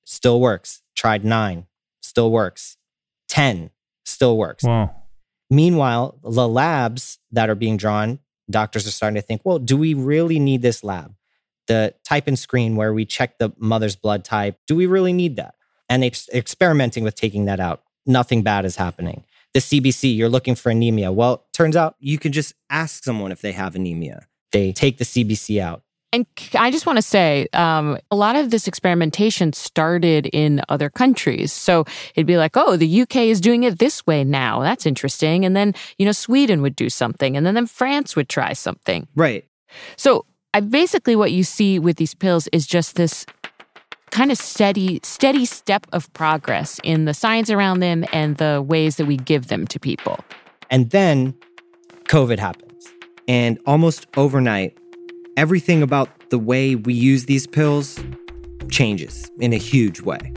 still 0.04 0.40
works. 0.40 0.82
Tried 0.94 1.24
nine, 1.24 1.66
still 2.00 2.30
works. 2.30 2.76
10, 3.28 3.70
still 4.04 4.36
works. 4.36 4.64
Wow. 4.64 4.94
Meanwhile, 5.50 6.18
the 6.22 6.48
labs 6.48 7.18
that 7.32 7.50
are 7.50 7.54
being 7.54 7.76
drawn, 7.76 8.18
doctors 8.50 8.86
are 8.86 8.90
starting 8.90 9.16
to 9.16 9.22
think, 9.22 9.42
well, 9.44 9.58
do 9.58 9.76
we 9.76 9.94
really 9.94 10.38
need 10.38 10.62
this 10.62 10.82
lab? 10.82 11.14
The 11.66 11.94
type 12.04 12.28
and 12.28 12.38
screen 12.38 12.76
where 12.76 12.94
we 12.94 13.04
check 13.04 13.38
the 13.38 13.52
mother's 13.58 13.96
blood 13.96 14.24
type, 14.24 14.58
do 14.66 14.76
we 14.76 14.86
really 14.86 15.12
need 15.12 15.36
that? 15.36 15.54
And 15.88 16.02
they're 16.02 16.10
experimenting 16.32 17.04
with 17.04 17.14
taking 17.14 17.46
that 17.46 17.60
out. 17.60 17.82
Nothing 18.06 18.42
bad 18.42 18.64
is 18.64 18.76
happening. 18.76 19.24
The 19.56 19.62
CBC, 19.62 20.14
you're 20.14 20.28
looking 20.28 20.54
for 20.54 20.68
anemia. 20.68 21.10
Well, 21.10 21.46
turns 21.54 21.76
out 21.76 21.96
you 21.98 22.18
can 22.18 22.30
just 22.30 22.52
ask 22.68 23.02
someone 23.02 23.32
if 23.32 23.40
they 23.40 23.52
have 23.52 23.75
anemia. 23.75 24.26
They 24.52 24.70
take 24.70 24.98
the 24.98 25.04
CBC 25.06 25.62
out. 25.62 25.82
And 26.12 26.26
I 26.58 26.70
just 26.70 26.84
want 26.84 26.98
to 26.98 27.02
say, 27.02 27.48
um, 27.54 27.96
a 28.10 28.16
lot 28.16 28.36
of 28.36 28.50
this 28.50 28.68
experimentation 28.68 29.54
started 29.54 30.26
in 30.26 30.60
other 30.68 30.90
countries. 30.90 31.54
So 31.54 31.86
it'd 32.14 32.26
be 32.26 32.36
like, 32.36 32.54
oh, 32.54 32.76
the 32.76 33.00
UK 33.00 33.16
is 33.16 33.40
doing 33.40 33.62
it 33.62 33.78
this 33.78 34.06
way 34.06 34.25
now. 34.25 34.60
That's 34.60 34.84
interesting. 34.84 35.46
And 35.46 35.56
then, 35.56 35.72
you 35.96 36.04
know, 36.04 36.12
Sweden 36.12 36.60
would 36.60 36.76
do 36.76 36.90
something. 36.90 37.34
And 37.34 37.46
then, 37.46 37.54
then 37.54 37.66
France 37.66 38.14
would 38.14 38.28
try 38.28 38.52
something. 38.52 39.08
Right. 39.14 39.46
So 39.96 40.26
I 40.52 40.60
basically 40.60 41.16
what 41.16 41.32
you 41.32 41.44
see 41.44 41.78
with 41.78 41.96
these 41.96 42.14
pills 42.14 42.46
is 42.48 42.66
just 42.66 42.96
this 42.96 43.25
kind 44.10 44.30
of 44.30 44.38
steady, 44.38 45.00
steady 45.02 45.44
step 45.44 45.86
of 45.92 46.12
progress 46.12 46.80
in 46.82 47.04
the 47.04 47.14
science 47.14 47.50
around 47.50 47.80
them 47.80 48.04
and 48.12 48.36
the 48.36 48.62
ways 48.66 48.96
that 48.96 49.06
we 49.06 49.16
give 49.16 49.48
them 49.48 49.66
to 49.66 49.78
people. 49.78 50.18
And 50.70 50.90
then 50.90 51.34
COVID 52.04 52.38
happens. 52.38 52.92
And 53.28 53.58
almost 53.66 54.06
overnight, 54.16 54.76
everything 55.36 55.82
about 55.82 56.08
the 56.30 56.38
way 56.38 56.74
we 56.76 56.94
use 56.94 57.26
these 57.26 57.46
pills 57.46 57.98
changes 58.70 59.31
in 59.40 59.52
a 59.52 59.59
huge 59.59 60.00
way. 60.00 60.33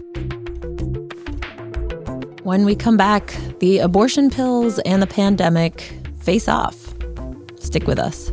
When 2.44 2.66
we 2.66 2.76
come 2.76 2.98
back, 2.98 3.36
the 3.60 3.80
abortion 3.80 4.30
pills 4.30 4.80
and 4.80 5.02
the 5.02 5.08
pandemic 5.08 5.94
face 6.20 6.48
off. 6.48 6.96
Stick 7.60 7.86
with 7.86 8.00
us. 8.00 8.32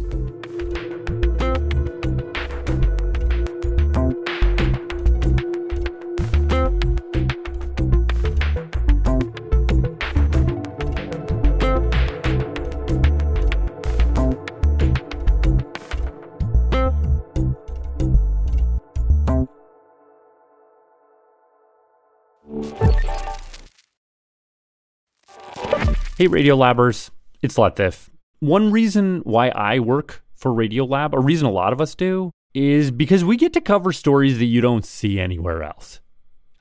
Hey, 26.19 26.29
Radiolabbers, 26.29 27.11
it's 27.43 27.57
Latif. 27.57 28.09
One 28.41 28.73
reason 28.73 29.21
why 29.25 29.51
I 29.51 29.81
work 29.81 30.25
for 30.35 30.51
Radiolab, 30.51 31.13
a 31.13 31.21
reason 31.21 31.47
a 31.47 31.51
lot 31.51 31.75
of 31.75 31.81
us 31.83 31.95
do, 31.95 32.31
is 32.55 32.91
because 32.91 33.23
we 33.23 33.37
get 33.37 33.53
to 33.53 33.61
cover 33.61 33.93
stories 33.93 34.39
that 34.39 34.47
you 34.47 34.63
don't 34.63 34.87
see 34.87 35.21
anywhere 35.21 35.63
else. 35.63 36.01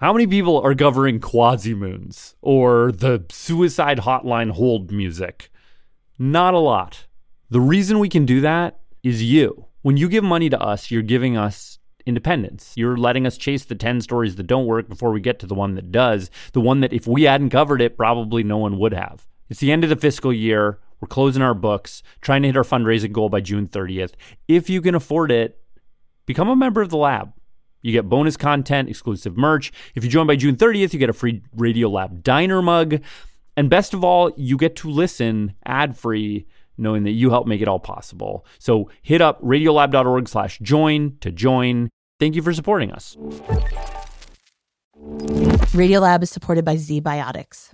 How 0.02 0.12
many 0.12 0.28
people 0.28 0.60
are 0.60 0.76
covering 0.76 1.22
quasimoons 1.22 2.36
or 2.42 2.92
the 2.92 3.24
suicide 3.32 4.00
hotline 4.00 4.52
hold 4.52 4.92
music? 4.92 5.50
Not 6.20 6.54
a 6.54 6.60
lot. 6.60 7.06
The 7.50 7.62
reason 7.62 8.00
we 8.00 8.10
can 8.10 8.26
do 8.26 8.42
that 8.42 8.82
is 9.04 9.24
you. 9.24 9.68
When 9.84 9.96
you 9.96 10.10
give 10.10 10.26
money 10.26 10.50
to 10.50 10.62
us, 10.62 10.92
you're 10.92 11.02
giving 11.02 11.38
us 11.38 11.80
independence. 12.06 12.74
You're 12.76 12.98
letting 12.98 13.26
us 13.26 13.38
chase 13.38 13.64
the 13.64 13.76
10 13.76 14.02
stories 14.02 14.36
that 14.36 14.48
don't 14.48 14.66
work 14.66 14.90
before 14.90 15.12
we 15.12 15.22
get 15.22 15.40
to 15.40 15.48
the 15.48 15.56
one 15.56 15.76
that 15.76 15.94
does, 15.94 16.30
the 16.52 16.60
one 16.60 16.82
that 16.82 16.92
if 16.92 17.08
we 17.08 17.24
hadn't 17.24 17.52
covered 17.52 17.82
it, 17.82 17.96
probably 17.96 18.44
no 18.44 18.58
one 18.58 18.78
would 18.80 18.94
have. 18.94 19.26
It's 19.50 19.60
the 19.60 19.72
end 19.72 19.84
of 19.84 19.90
the 19.90 19.96
fiscal 19.96 20.34
year. 20.34 20.80
We're 21.00 21.08
closing 21.08 21.42
our 21.42 21.54
books, 21.54 22.02
trying 22.22 22.42
to 22.44 22.48
hit 22.48 22.58
our 22.58 22.64
fundraising 22.64 23.12
goal 23.12 23.30
by 23.30 23.42
June 23.42 23.68
30th. 23.68 24.14
If 24.48 24.70
you 24.70 24.82
can 24.82 24.96
afford 24.96 25.32
it, 25.32 25.60
become 26.26 26.50
a 26.50 26.56
member 26.56 26.82
of 26.82 26.90
the 26.90 26.98
lab. 26.98 27.34
You 27.82 27.92
get 27.92 28.10
bonus 28.10 28.38
content, 28.38 28.90
exclusive 28.90 29.38
merch. 29.38 29.72
If 29.94 30.04
you 30.04 30.10
join 30.10 30.26
by 30.26 30.36
June 30.36 30.56
30th, 30.56 30.94
you 30.94 31.00
get 31.00 31.10
a 31.10 31.14
free 31.14 31.44
Radiolab 31.56 32.24
Diner 32.24 32.62
mug. 32.62 33.02
And 33.56 33.70
best 33.70 33.94
of 33.94 34.04
all, 34.04 34.32
you 34.36 34.58
get 34.58 34.76
to 34.78 34.90
listen 34.90 35.54
ad-free 35.66 36.48
knowing 36.78 37.04
that 37.04 37.12
you 37.12 37.30
help 37.30 37.48
make 37.48 37.62
it 37.62 37.68
all 37.68 37.80
possible. 37.80 38.46
So 38.60 38.90
hit 39.02 39.22
up 39.22 39.42
radiolab.org 39.42 40.28
slash 40.28 40.60
join 40.60 41.18
to 41.22 41.32
join. 41.32 41.90
Thank 42.20 42.36
you 42.36 42.42
for 42.42 42.54
supporting 42.54 42.92
us. 42.92 43.16
Radiolab 44.98 46.24
is 46.24 46.32
supported 46.32 46.66
by 46.66 46.76
ZBiotics. 46.76 47.74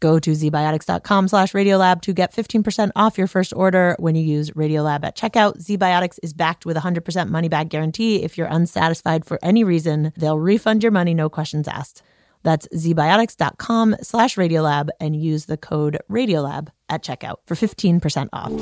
Go 0.00 0.18
to 0.18 0.30
zbiotics.com 0.32 1.28
slash 1.28 1.52
radiolab 1.52 2.02
to 2.02 2.12
get 2.12 2.34
15% 2.34 2.90
off 2.96 3.16
your 3.16 3.26
first 3.26 3.52
order 3.54 3.96
when 3.98 4.14
you 4.14 4.22
use 4.22 4.50
Radiolab 4.50 5.04
at 5.04 5.16
checkout. 5.16 5.62
ZBiotics 5.62 6.18
is 6.22 6.32
backed 6.32 6.66
with 6.66 6.76
a 6.76 6.80
100% 6.80 7.28
money 7.28 7.48
back 7.48 7.68
guarantee. 7.68 8.22
If 8.22 8.36
you're 8.36 8.48
unsatisfied 8.48 9.24
for 9.24 9.38
any 9.42 9.64
reason, 9.64 10.12
they'll 10.16 10.38
refund 10.38 10.82
your 10.82 10.92
money, 10.92 11.14
no 11.14 11.28
questions 11.28 11.68
asked. 11.68 12.02
That's 12.42 12.68
zbiotics.com 12.68 13.96
slash 14.02 14.36
radiolab 14.36 14.90
and 15.00 15.16
use 15.16 15.46
the 15.46 15.56
code 15.56 15.98
radiolab 16.10 16.68
at 16.88 17.02
checkout 17.02 17.36
for 17.46 17.54
15% 17.54 18.28
off. 18.32 18.52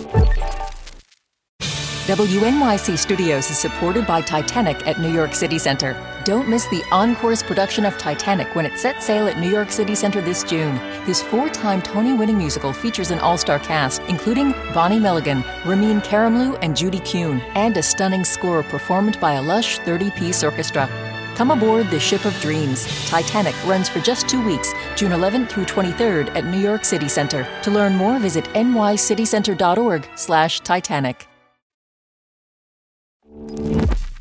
WNYC 2.06 2.98
Studios 2.98 3.50
is 3.50 3.58
supported 3.58 4.06
by 4.06 4.20
Titanic 4.20 4.86
at 4.86 5.00
New 5.00 5.12
York 5.12 5.34
City 5.34 5.58
Center. 5.58 5.96
Don't 6.24 6.48
miss 6.48 6.66
the 6.66 6.84
Encore's 6.92 7.42
production 7.42 7.84
of 7.84 7.98
Titanic 7.98 8.54
when 8.54 8.64
it 8.64 8.78
sets 8.78 9.06
sail 9.06 9.26
at 9.26 9.40
New 9.40 9.50
York 9.50 9.72
City 9.72 9.96
Center 9.96 10.20
this 10.20 10.44
June. 10.44 10.76
This 11.04 11.20
four 11.20 11.48
time 11.48 11.82
Tony 11.82 12.12
winning 12.12 12.38
musical 12.38 12.72
features 12.72 13.10
an 13.10 13.18
all 13.18 13.36
star 13.36 13.58
cast, 13.58 14.00
including 14.02 14.52
Bonnie 14.72 15.00
Milligan, 15.00 15.42
Ramin 15.64 16.00
Karimloo, 16.00 16.56
and 16.62 16.76
Judy 16.76 17.00
Kuhn, 17.00 17.40
and 17.56 17.76
a 17.76 17.82
stunning 17.82 18.24
score 18.24 18.62
performed 18.62 19.18
by 19.18 19.32
a 19.32 19.42
lush 19.42 19.78
30 19.78 20.12
piece 20.12 20.44
orchestra. 20.44 20.88
Come 21.34 21.50
aboard 21.50 21.90
the 21.90 21.98
ship 21.98 22.24
of 22.24 22.40
dreams. 22.40 22.86
Titanic 23.10 23.56
runs 23.66 23.88
for 23.88 23.98
just 23.98 24.28
two 24.28 24.46
weeks, 24.46 24.72
June 24.94 25.10
11th 25.10 25.48
through 25.48 25.64
23rd 25.64 26.28
at 26.36 26.44
New 26.44 26.60
York 26.60 26.84
City 26.84 27.08
Center. 27.08 27.44
To 27.62 27.72
learn 27.72 27.96
more, 27.96 28.20
visit 28.20 28.44
nycitycenter.org/titanic. 28.54 31.28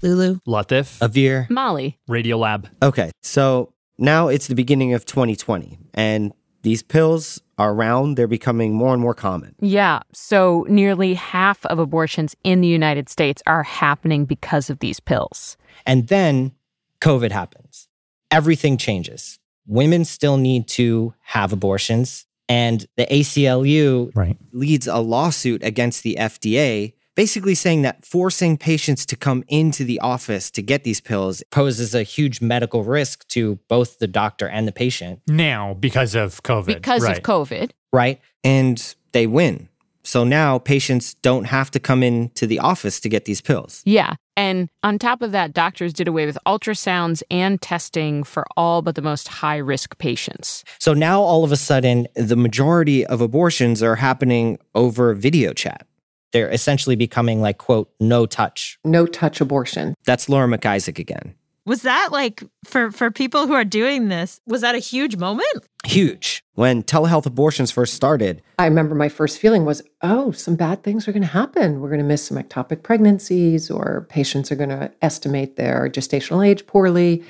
Lulu. 0.01 0.39
Latif. 0.47 0.99
Avir. 0.99 1.49
Molly. 1.49 1.99
Radiolab. 2.09 2.69
Okay, 2.81 3.11
so 3.21 3.73
now 3.97 4.27
it's 4.27 4.47
the 4.47 4.55
beginning 4.55 4.93
of 4.93 5.05
2020, 5.05 5.77
and 5.93 6.33
these 6.63 6.83
pills 6.83 7.41
are 7.57 7.73
around. 7.73 8.15
They're 8.15 8.27
becoming 8.27 8.73
more 8.73 8.93
and 8.93 9.01
more 9.01 9.13
common. 9.13 9.55
Yeah. 9.59 10.01
So 10.13 10.65
nearly 10.69 11.13
half 11.13 11.65
of 11.67 11.79
abortions 11.79 12.35
in 12.43 12.61
the 12.61 12.67
United 12.67 13.09
States 13.09 13.41
are 13.45 13.63
happening 13.63 14.25
because 14.25 14.69
of 14.69 14.79
these 14.79 14.99
pills. 14.99 15.57
And 15.85 16.07
then 16.07 16.53
COVID 16.99 17.31
happens. 17.31 17.87
Everything 18.29 18.77
changes. 18.77 19.39
Women 19.67 20.05
still 20.05 20.37
need 20.37 20.67
to 20.69 21.13
have 21.21 21.53
abortions. 21.53 22.25
And 22.47 22.85
the 22.97 23.05
ACLU 23.05 24.11
right. 24.15 24.37
leads 24.51 24.87
a 24.87 24.97
lawsuit 24.97 25.63
against 25.63 26.03
the 26.03 26.17
FDA, 26.19 26.93
basically 27.15 27.55
saying 27.55 27.81
that 27.83 28.05
forcing 28.05 28.57
patients 28.57 29.05
to 29.07 29.15
come 29.15 29.43
into 29.47 29.83
the 29.83 29.99
office 29.99 30.51
to 30.51 30.61
get 30.61 30.83
these 30.83 31.01
pills 31.01 31.43
poses 31.51 31.93
a 31.93 32.03
huge 32.03 32.41
medical 32.41 32.83
risk 32.83 33.27
to 33.29 33.59
both 33.67 33.99
the 33.99 34.07
doctor 34.07 34.47
and 34.47 34.67
the 34.67 34.71
patient. 34.71 35.21
Now, 35.27 35.73
because 35.73 36.15
of 36.15 36.43
COVID. 36.43 36.67
Because 36.67 37.03
right. 37.03 37.17
of 37.17 37.23
COVID. 37.23 37.71
Right. 37.93 38.21
And 38.43 38.95
they 39.11 39.27
win. 39.27 39.67
So 40.03 40.23
now 40.23 40.57
patients 40.57 41.13
don't 41.15 41.45
have 41.45 41.69
to 41.71 41.79
come 41.79 42.01
into 42.01 42.47
the 42.47 42.59
office 42.59 42.99
to 43.01 43.09
get 43.09 43.25
these 43.25 43.41
pills. 43.41 43.83
Yeah. 43.85 44.15
And 44.35 44.69
on 44.81 44.97
top 44.97 45.21
of 45.21 45.31
that, 45.33 45.53
doctors 45.53 45.93
did 45.93 46.07
away 46.07 46.25
with 46.25 46.37
ultrasounds 46.47 47.21
and 47.29 47.61
testing 47.61 48.23
for 48.23 48.45
all 48.57 48.81
but 48.81 48.95
the 48.95 49.01
most 49.01 49.27
high 49.27 49.57
risk 49.57 49.97
patients. 49.99 50.63
So 50.79 50.93
now 50.93 51.21
all 51.21 51.43
of 51.43 51.51
a 51.51 51.57
sudden, 51.57 52.07
the 52.15 52.35
majority 52.35 53.05
of 53.05 53.21
abortions 53.21 53.83
are 53.83 53.95
happening 53.95 54.57
over 54.73 55.13
video 55.13 55.53
chat. 55.53 55.85
They're 56.31 56.49
essentially 56.49 56.95
becoming 56.95 57.41
like, 57.41 57.57
quote, 57.57 57.91
no 57.99 58.25
touch. 58.25 58.79
No 58.85 59.05
touch 59.05 59.41
abortion. 59.41 59.95
That's 60.05 60.29
Laura 60.29 60.47
MacIsaac 60.47 60.97
again. 60.99 61.35
Was 61.65 61.83
that 61.83 62.09
like 62.11 62.43
for 62.65 62.89
for 62.91 63.11
people 63.11 63.45
who 63.45 63.53
are 63.53 63.63
doing 63.63 64.07
this? 64.09 64.41
Was 64.47 64.61
that 64.61 64.73
a 64.73 64.79
huge 64.79 65.17
moment? 65.17 65.47
Huge. 65.85 66.41
When 66.55 66.81
telehealth 66.81 67.27
abortions 67.27 67.69
first 67.69 67.93
started, 67.93 68.41
I 68.57 68.65
remember 68.65 68.95
my 68.95 69.09
first 69.09 69.37
feeling 69.37 69.63
was, 69.63 69.81
oh, 70.01 70.31
some 70.31 70.55
bad 70.55 70.83
things 70.83 71.07
are 71.07 71.11
going 71.11 71.21
to 71.21 71.27
happen. 71.27 71.79
We're 71.79 71.89
going 71.89 71.99
to 71.99 72.05
miss 72.05 72.25
some 72.25 72.37
ectopic 72.37 72.81
pregnancies, 72.81 73.69
or 73.69 74.07
patients 74.09 74.51
are 74.51 74.55
going 74.55 74.69
to 74.69 74.91
estimate 75.03 75.55
their 75.55 75.87
gestational 75.89 76.45
age 76.47 76.65
poorly. 76.65 77.23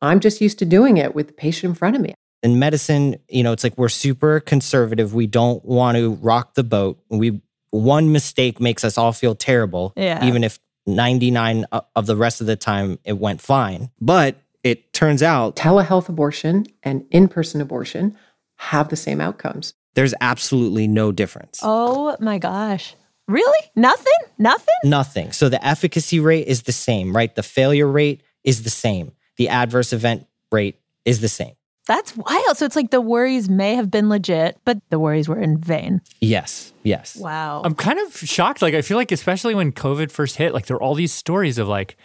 I'm 0.00 0.20
just 0.20 0.40
used 0.40 0.58
to 0.60 0.64
doing 0.64 0.96
it 0.96 1.14
with 1.14 1.26
the 1.26 1.32
patient 1.34 1.70
in 1.70 1.74
front 1.74 1.96
of 1.96 2.02
me. 2.02 2.14
in 2.42 2.58
medicine, 2.58 3.16
you 3.28 3.42
know, 3.42 3.52
it's 3.52 3.62
like 3.64 3.76
we're 3.76 3.90
super 3.90 4.40
conservative. 4.40 5.12
We 5.12 5.26
don't 5.26 5.62
want 5.64 5.96
to 5.98 6.14
rock 6.22 6.54
the 6.54 6.64
boat. 6.64 6.98
We 7.10 7.42
one 7.70 8.12
mistake 8.12 8.60
makes 8.60 8.84
us 8.84 8.98
all 8.98 9.12
feel 9.12 9.34
terrible, 9.34 9.92
Yeah. 9.96 10.24
even 10.24 10.44
if 10.44 10.58
99 10.86 11.66
uh, 11.72 11.80
of 11.94 12.06
the 12.06 12.16
rest 12.16 12.40
of 12.40 12.46
the 12.46 12.56
time 12.56 12.98
it 13.04 13.18
went 13.18 13.40
fine. 13.40 13.90
But 14.00 14.36
it 14.64 14.92
turns 14.92 15.22
out 15.22 15.56
Telehealth 15.56 16.08
abortion 16.08 16.66
and 16.82 17.04
in 17.10 17.28
person 17.28 17.60
abortion 17.60 18.16
have 18.56 18.88
the 18.88 18.96
same 18.96 19.20
outcomes. 19.20 19.74
there's 19.94 20.14
absolutely 20.20 20.86
no 20.86 21.10
difference. 21.12 21.60
Oh 21.62 22.16
my 22.20 22.38
gosh. 22.38 22.94
Really? 23.26 23.70
Nothing? 23.76 24.12
Nothing? 24.38 24.74
Nothing. 24.84 25.32
So 25.32 25.48
the 25.48 25.64
efficacy 25.64 26.18
rate 26.20 26.46
is 26.48 26.62
the 26.62 26.72
same, 26.72 27.14
right? 27.14 27.34
The 27.34 27.42
failure 27.42 27.86
rate 27.86 28.22
is 28.44 28.62
the 28.64 28.70
same. 28.70 29.12
The 29.36 29.48
adverse 29.48 29.92
event 29.92 30.26
rate 30.52 30.76
is 31.04 31.20
the 31.20 31.28
same. 31.28 31.54
That's 31.90 32.16
wild. 32.16 32.56
So 32.56 32.64
it's 32.66 32.76
like 32.76 32.92
the 32.92 33.00
worries 33.00 33.48
may 33.48 33.74
have 33.74 33.90
been 33.90 34.08
legit, 34.08 34.58
but 34.64 34.78
the 34.90 34.98
worries 35.00 35.28
were 35.28 35.40
in 35.40 35.58
vain. 35.58 36.00
Yes. 36.20 36.72
Yes. 36.84 37.16
Wow. 37.16 37.62
I'm 37.64 37.74
kind 37.74 37.98
of 37.98 38.16
shocked. 38.16 38.62
Like 38.62 38.74
I 38.74 38.82
feel 38.82 38.96
like 38.96 39.10
especially 39.10 39.56
when 39.56 39.72
COVID 39.72 40.12
first 40.12 40.36
hit, 40.36 40.54
like 40.54 40.66
there 40.66 40.76
are 40.76 40.82
all 40.82 40.94
these 40.94 41.12
stories 41.12 41.58
of 41.58 41.66
like 41.66 41.96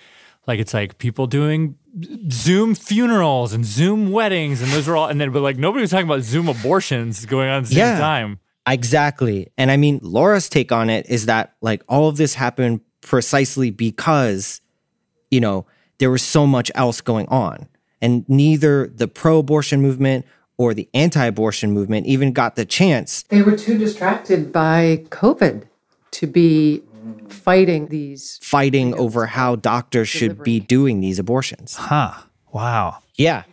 like 0.48 0.60
it's 0.60 0.74
like 0.74 0.98
people 0.98 1.28
doing 1.28 1.76
Zoom 2.32 2.74
funerals 2.74 3.54
and 3.54 3.64
Zoom 3.64 4.12
weddings 4.12 4.60
and 4.64 4.72
those 4.72 4.88
were 4.88 4.96
all 4.98 5.08
and 5.08 5.22
then 5.22 5.32
but 5.32 5.44
like 5.44 5.58
nobody 5.58 5.82
was 5.82 5.92
talking 5.92 6.08
about 6.08 6.22
Zoom 6.24 6.50
abortions 6.50 7.24
going 7.28 7.48
on 7.48 7.58
at 7.58 7.64
the 7.66 7.76
same 7.76 7.78
Yeah. 7.78 8.00
time. 8.00 8.40
Exactly. 8.68 9.52
And 9.56 9.70
I 9.70 9.78
mean, 9.78 10.00
Laura's 10.02 10.50
take 10.50 10.72
on 10.72 10.90
it 10.90 11.06
is 11.08 11.28
that 11.28 11.54
like 11.62 11.84
all 11.88 12.08
of 12.10 12.18
this 12.18 12.34
happened 12.34 12.82
precisely 13.02 13.70
because, 13.70 14.62
you 15.30 15.40
know, 15.40 15.68
there 16.00 16.10
was 16.10 16.24
so 16.24 16.48
much 16.48 16.72
else 16.74 17.02
going 17.02 17.28
on. 17.28 17.68
And 18.02 18.28
neither 18.28 18.88
the 18.88 19.08
pro 19.08 19.40
abortion 19.40 19.82
movement 19.82 20.26
or 20.58 20.74
the 20.74 20.90
anti 20.94 21.26
abortion 21.26 21.72
movement 21.72 22.06
even 22.08 22.34
got 22.34 22.56
the 22.56 22.66
chance. 22.66 23.24
They 23.24 23.42
were 23.42 23.58
too 23.58 23.78
distracted 23.78 24.52
by 24.52 25.06
COVID 25.10 25.64
to 26.12 26.28
be 26.28 26.84
fighting 27.30 27.88
these. 27.88 28.40
Fighting 28.42 28.94
over 28.96 29.26
how 29.26 29.56
doctors 29.56 30.10
should 30.10 30.44
be 30.44 30.60
doing 30.60 31.00
these 31.02 31.20
abortions. 31.20 31.76
Huh. 31.76 32.14
Wow. 32.52 33.00
Yeah. 33.16 33.44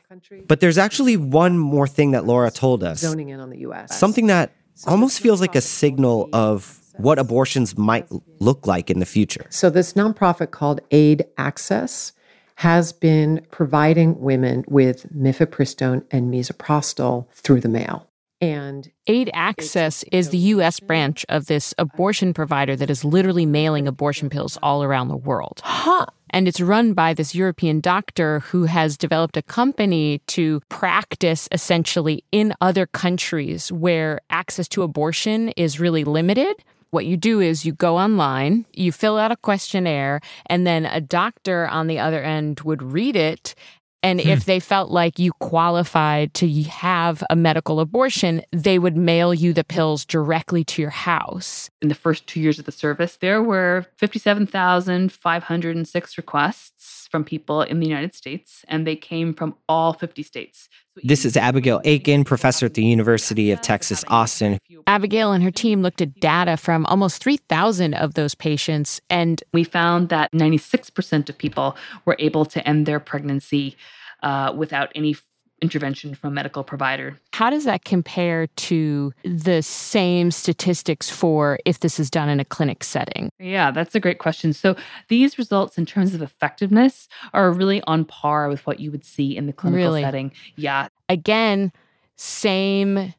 But 0.46 0.60
there's 0.60 0.78
actually 0.78 1.16
one 1.16 1.58
more 1.58 1.86
thing 1.86 2.12
that 2.12 2.24
Laura 2.24 2.50
told 2.50 2.84
us. 2.84 3.00
Zoning 3.00 3.30
in 3.30 3.40
on 3.40 3.50
the 3.50 3.58
US. 3.60 3.98
Something 3.98 4.26
that 4.28 4.52
almost 4.86 5.20
feels 5.20 5.40
like 5.40 5.54
a 5.54 5.60
signal 5.60 6.28
of 6.32 6.78
what 6.98 7.18
abortions 7.18 7.76
might 7.76 8.06
look 8.38 8.66
like 8.66 8.90
in 8.90 8.98
the 8.98 9.06
future. 9.06 9.46
So, 9.50 9.70
this 9.70 9.94
nonprofit 9.94 10.50
called 10.50 10.80
Aid 10.90 11.24
Access 11.38 12.12
has 12.56 12.92
been 12.92 13.46
providing 13.50 14.20
women 14.20 14.64
with 14.68 15.06
mifepristone 15.14 16.04
and 16.10 16.32
misoprostol 16.32 17.26
through 17.32 17.60
the 17.60 17.68
mail. 17.68 18.08
And 18.42 18.90
Aid 19.06 19.30
Access 19.34 20.02
is 20.10 20.30
the 20.30 20.38
U.S. 20.38 20.80
branch 20.80 21.24
of 21.28 21.46
this 21.46 21.74
abortion 21.78 22.34
provider 22.34 22.74
that 22.74 22.90
is 22.90 23.04
literally 23.04 23.46
mailing 23.46 23.86
abortion 23.86 24.28
pills 24.28 24.58
all 24.64 24.82
around 24.82 25.06
the 25.06 25.16
world. 25.16 25.60
Huh. 25.62 26.06
And 26.30 26.48
it's 26.48 26.60
run 26.60 26.92
by 26.92 27.14
this 27.14 27.36
European 27.36 27.78
doctor 27.78 28.40
who 28.40 28.64
has 28.64 28.96
developed 28.96 29.36
a 29.36 29.42
company 29.42 30.22
to 30.28 30.60
practice 30.70 31.48
essentially 31.52 32.24
in 32.32 32.52
other 32.60 32.86
countries 32.86 33.70
where 33.70 34.20
access 34.30 34.66
to 34.68 34.82
abortion 34.82 35.50
is 35.50 35.78
really 35.78 36.02
limited. 36.02 36.64
What 36.92 37.06
you 37.06 37.16
do 37.16 37.40
is 37.40 37.64
you 37.64 37.72
go 37.72 37.96
online, 37.96 38.66
you 38.74 38.92
fill 38.92 39.16
out 39.16 39.32
a 39.32 39.36
questionnaire, 39.36 40.20
and 40.44 40.66
then 40.66 40.84
a 40.84 41.00
doctor 41.00 41.66
on 41.66 41.86
the 41.86 41.98
other 41.98 42.22
end 42.22 42.60
would 42.60 42.82
read 42.82 43.16
it. 43.16 43.54
And 44.02 44.20
if 44.20 44.42
hmm. 44.42 44.46
they 44.46 44.60
felt 44.60 44.90
like 44.90 45.18
you 45.18 45.32
qualified 45.40 46.34
to 46.34 46.62
have 46.64 47.24
a 47.30 47.36
medical 47.36 47.80
abortion, 47.80 48.42
they 48.52 48.78
would 48.78 48.94
mail 48.94 49.32
you 49.32 49.54
the 49.54 49.64
pills 49.64 50.04
directly 50.04 50.64
to 50.64 50.82
your 50.82 50.90
house. 50.90 51.70
In 51.80 51.88
the 51.88 51.94
first 51.94 52.26
two 52.26 52.40
years 52.40 52.58
of 52.58 52.66
the 52.66 52.72
service, 52.72 53.16
there 53.16 53.42
were 53.42 53.86
57,506 53.96 56.18
requests 56.18 56.71
from 57.12 57.22
people 57.24 57.62
in 57.62 57.78
the 57.78 57.86
United 57.86 58.14
States, 58.14 58.64
and 58.66 58.86
they 58.86 58.96
came 58.96 59.34
from 59.34 59.54
all 59.68 59.92
50 59.92 60.22
states. 60.22 60.68
This 61.04 61.24
is 61.24 61.36
Abigail 61.36 61.80
Aiken, 61.84 62.24
professor 62.24 62.66
at 62.66 62.74
the 62.74 62.84
University 62.84 63.52
of 63.52 63.60
Texas, 63.60 64.02
Austin. 64.08 64.58
Abigail 64.86 65.32
and 65.32 65.44
her 65.44 65.50
team 65.50 65.82
looked 65.82 66.00
at 66.00 66.18
data 66.18 66.56
from 66.56 66.86
almost 66.86 67.22
3,000 67.22 67.94
of 67.94 68.14
those 68.14 68.34
patients, 68.34 69.00
and 69.10 69.44
we 69.52 69.62
found 69.62 70.08
that 70.08 70.32
96% 70.32 71.28
of 71.28 71.38
people 71.38 71.76
were 72.06 72.16
able 72.18 72.44
to 72.46 72.66
end 72.66 72.86
their 72.86 72.98
pregnancy 72.98 73.76
uh, 74.22 74.52
without 74.56 74.90
any 74.94 75.10
f- 75.12 75.22
intervention 75.62 76.14
from 76.14 76.28
a 76.28 76.32
medical 76.34 76.62
provider. 76.64 77.18
how 77.32 77.48
does 77.48 77.64
that 77.64 77.84
compare 77.84 78.48
to 78.48 79.12
the 79.24 79.62
same 79.62 80.30
statistics 80.30 81.08
for 81.08 81.58
if 81.64 81.80
this 81.80 81.98
is 81.98 82.10
done 82.10 82.28
in 82.28 82.40
a 82.40 82.44
clinic 82.44 82.84
setting? 82.84 83.30
Yeah, 83.38 83.70
that's 83.70 83.94
a 83.94 84.00
great 84.00 84.18
question. 84.18 84.52
So 84.52 84.76
these 85.08 85.38
results 85.38 85.78
in 85.78 85.86
terms 85.86 86.14
of 86.14 86.20
effectiveness 86.22 87.08
are 87.32 87.50
really 87.52 87.80
on 87.84 88.04
par 88.04 88.48
with 88.48 88.66
what 88.66 88.80
you 88.80 88.90
would 88.90 89.04
see 89.04 89.36
in 89.36 89.46
the 89.46 89.52
clinical 89.52 89.84
Really? 89.84 90.02
setting. 90.02 90.32
Yeah. 90.56 90.88
Again, 91.08 91.72
same 92.16 93.14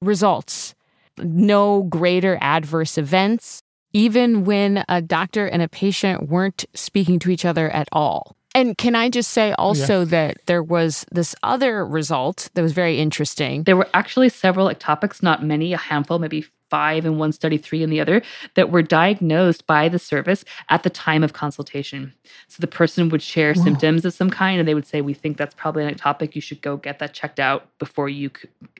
results, 0.00 0.74
no 1.18 1.82
greater 1.84 2.38
adverse 2.40 2.98
events, 2.98 3.60
even 3.92 4.44
when 4.44 4.84
a 4.88 5.00
doctor 5.00 5.46
and 5.46 5.62
a 5.62 5.68
patient 5.68 6.28
weren't 6.28 6.64
speaking 6.74 7.18
to 7.20 7.30
each 7.30 7.44
other 7.44 7.70
at 7.70 7.88
all. 7.92 8.36
And 8.54 8.78
can 8.78 8.94
I 8.94 9.10
just 9.10 9.32
say 9.32 9.52
also 9.58 10.04
that 10.04 10.38
there 10.46 10.62
was 10.62 11.04
this 11.10 11.34
other 11.42 11.84
result 11.84 12.50
that 12.54 12.62
was 12.62 12.72
very 12.72 13.00
interesting. 13.00 13.64
There 13.64 13.76
were 13.76 13.88
actually 13.94 14.28
several 14.28 14.68
ectopics, 14.68 15.22
not 15.22 15.42
many, 15.42 15.72
a 15.72 15.76
handful, 15.76 16.20
maybe 16.20 16.46
five 16.70 17.04
in 17.04 17.18
one 17.18 17.32
study, 17.32 17.58
three 17.58 17.82
in 17.82 17.90
the 17.90 18.00
other, 18.00 18.22
that 18.54 18.70
were 18.70 18.82
diagnosed 18.82 19.66
by 19.66 19.88
the 19.88 19.98
service 19.98 20.44
at 20.70 20.82
the 20.82 20.90
time 20.90 21.22
of 21.22 21.32
consultation. 21.32 22.12
So 22.48 22.60
the 22.60 22.66
person 22.66 23.08
would 23.10 23.22
share 23.22 23.54
symptoms 23.54 24.04
of 24.04 24.12
some 24.12 24.30
kind 24.30 24.58
and 24.58 24.68
they 24.68 24.74
would 24.74 24.86
say, 24.86 25.00
We 25.00 25.14
think 25.14 25.36
that's 25.36 25.54
probably 25.54 25.84
an 25.84 25.94
ectopic. 25.94 26.34
You 26.34 26.40
should 26.40 26.62
go 26.62 26.76
get 26.76 27.00
that 27.00 27.12
checked 27.12 27.40
out 27.40 27.68
before 27.78 28.08
you 28.08 28.30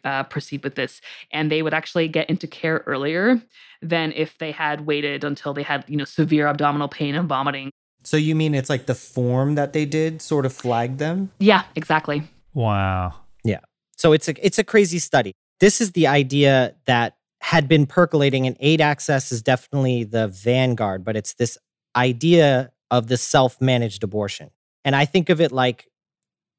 uh, 0.04 0.24
proceed 0.24 0.64
with 0.64 0.76
this. 0.76 1.00
And 1.30 1.50
they 1.50 1.62
would 1.62 1.74
actually 1.74 2.08
get 2.08 2.30
into 2.30 2.46
care 2.46 2.82
earlier 2.86 3.40
than 3.82 4.12
if 4.12 4.38
they 4.38 4.52
had 4.52 4.86
waited 4.86 5.24
until 5.24 5.52
they 5.52 5.62
had, 5.62 5.84
you 5.88 5.96
know, 5.96 6.04
severe 6.04 6.46
abdominal 6.46 6.88
pain 6.88 7.14
and 7.14 7.28
vomiting. 7.28 7.70
So 8.04 8.16
you 8.18 8.34
mean 8.34 8.54
it's 8.54 8.68
like 8.70 8.86
the 8.86 8.94
form 8.94 9.54
that 9.54 9.72
they 9.72 9.86
did 9.86 10.20
sort 10.20 10.46
of 10.46 10.52
flagged 10.52 10.98
them? 10.98 11.30
Yeah, 11.38 11.64
exactly. 11.74 12.22
Wow. 12.52 13.14
Yeah. 13.42 13.60
So 13.96 14.12
it's 14.12 14.28
a 14.28 14.46
it's 14.46 14.58
a 14.58 14.64
crazy 14.64 14.98
study. 14.98 15.32
This 15.60 15.80
is 15.80 15.92
the 15.92 16.06
idea 16.06 16.74
that 16.84 17.16
had 17.40 17.68
been 17.68 17.86
percolating 17.86 18.46
and 18.46 18.56
aid 18.60 18.80
access 18.80 19.32
is 19.32 19.42
definitely 19.42 20.04
the 20.04 20.28
vanguard, 20.28 21.04
but 21.04 21.16
it's 21.16 21.34
this 21.34 21.56
idea 21.96 22.72
of 22.90 23.06
the 23.08 23.16
self-managed 23.16 24.02
abortion. 24.02 24.50
And 24.84 24.94
I 24.94 25.04
think 25.04 25.30
of 25.30 25.40
it 25.40 25.52
like 25.52 25.86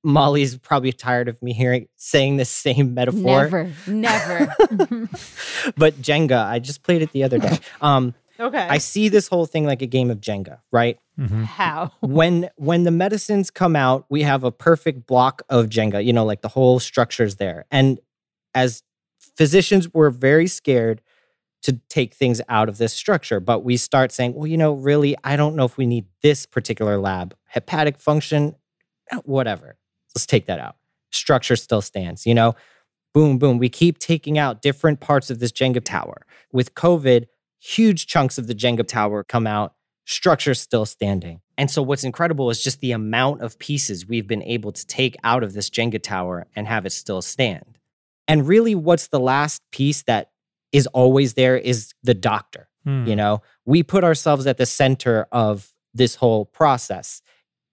Molly's 0.04 0.58
probably 0.58 0.92
tired 0.92 1.28
of 1.28 1.42
me 1.42 1.54
hearing 1.54 1.88
saying 1.96 2.38
this 2.38 2.50
same 2.50 2.94
metaphor. 2.94 3.50
Never, 3.50 3.72
never. 3.88 4.56
but 5.78 6.00
Jenga, 6.02 6.46
I 6.46 6.60
just 6.60 6.84
played 6.84 7.02
it 7.02 7.12
the 7.12 7.24
other 7.24 7.38
day. 7.38 7.60
Um, 7.82 8.16
Okay. 8.40 8.58
I 8.58 8.80
see 8.80 9.10
this 9.10 9.28
whole 9.28 9.46
thing 9.46 9.66
like 9.66 9.82
a 9.82 9.88
game 9.88 10.12
of 10.12 10.20
Jenga, 10.20 10.60
right? 10.72 11.00
How? 11.46 11.92
when 12.02 12.50
when 12.58 12.84
the 12.84 12.92
medicines 12.92 13.50
come 13.50 13.76
out, 13.76 14.06
we 14.10 14.24
have 14.24 14.44
a 14.44 14.52
perfect 14.52 15.08
block 15.08 15.44
of 15.50 15.68
Jenga. 15.68 16.04
You 16.04 16.14
know, 16.14 16.26
like 16.26 16.42
the 16.42 16.50
whole 16.50 16.80
structure's 16.80 17.36
there. 17.36 17.66
And 17.72 18.00
as 18.54 18.84
physicians, 19.36 19.94
we're 19.94 20.10
very 20.10 20.48
scared 20.48 21.02
to 21.66 21.74
take 21.90 22.14
things 22.14 22.42
out 22.48 22.70
of 22.70 22.78
this 22.78 22.94
structure. 22.94 23.40
But 23.40 23.64
we 23.64 23.76
start 23.76 24.12
saying, 24.12 24.36
well, 24.36 24.46
you 24.46 24.56
know, 24.56 24.74
really, 24.74 25.16
I 25.24 25.36
don't 25.36 25.56
know 25.56 25.66
if 25.66 25.78
we 25.78 25.88
need 25.88 26.06
this 26.22 26.46
particular 26.46 26.98
lab, 27.00 27.36
hepatic 27.46 28.00
function, 28.00 28.56
eh, 29.12 29.18
whatever. 29.26 29.76
Let's 30.14 30.28
take 30.28 30.46
that 30.46 30.60
out. 30.60 30.76
Structure 31.12 31.56
still 31.56 31.82
stands, 31.82 32.28
you 32.28 32.36
know? 32.36 32.56
Boom, 33.16 33.40
boom. 33.40 33.58
We 33.58 33.70
keep 33.70 33.98
taking 33.98 34.38
out 34.38 34.62
different 34.62 35.00
parts 35.00 35.32
of 35.32 35.40
this 35.40 35.52
Jenga 35.52 35.84
tower. 35.84 36.28
With 36.52 36.76
COVID, 36.76 37.26
huge 37.60 38.06
chunks 38.06 38.38
of 38.38 38.46
the 38.46 38.54
Jenga 38.54 38.88
tower 38.88 39.24
come 39.24 39.48
out, 39.48 39.74
structure's 40.06 40.62
still 40.62 40.86
standing. 40.86 41.42
And 41.58 41.70
so, 41.70 41.82
what's 41.82 42.04
incredible 42.04 42.50
is 42.50 42.64
just 42.64 42.80
the 42.80 42.92
amount 42.92 43.42
of 43.42 43.60
pieces 43.60 44.08
we've 44.08 44.28
been 44.28 44.44
able 44.44 44.72
to 44.72 44.86
take 44.86 45.16
out 45.24 45.44
of 45.44 45.54
this 45.54 45.70
Jenga 45.70 46.02
tower 46.02 46.48
and 46.56 46.68
have 46.68 46.86
it 46.86 46.92
still 46.92 47.22
stand. 47.22 47.78
And 48.28 48.48
really, 48.48 48.76
what's 48.76 49.08
the 49.08 49.20
last 49.20 49.62
piece 49.72 50.04
that 50.04 50.32
is 50.72 50.88
always 50.88 51.36
there 51.36 51.58
is 51.58 51.94
the 52.04 52.14
doctor. 52.14 52.68
Hmm. 52.84 53.06
You 53.06 53.16
know, 53.16 53.42
we 53.66 53.84
put 53.84 54.04
ourselves 54.04 54.46
at 54.48 54.58
the 54.58 54.66
center 54.66 55.28
of 55.32 55.72
this 55.94 56.16
whole 56.16 56.46
process, 56.46 57.22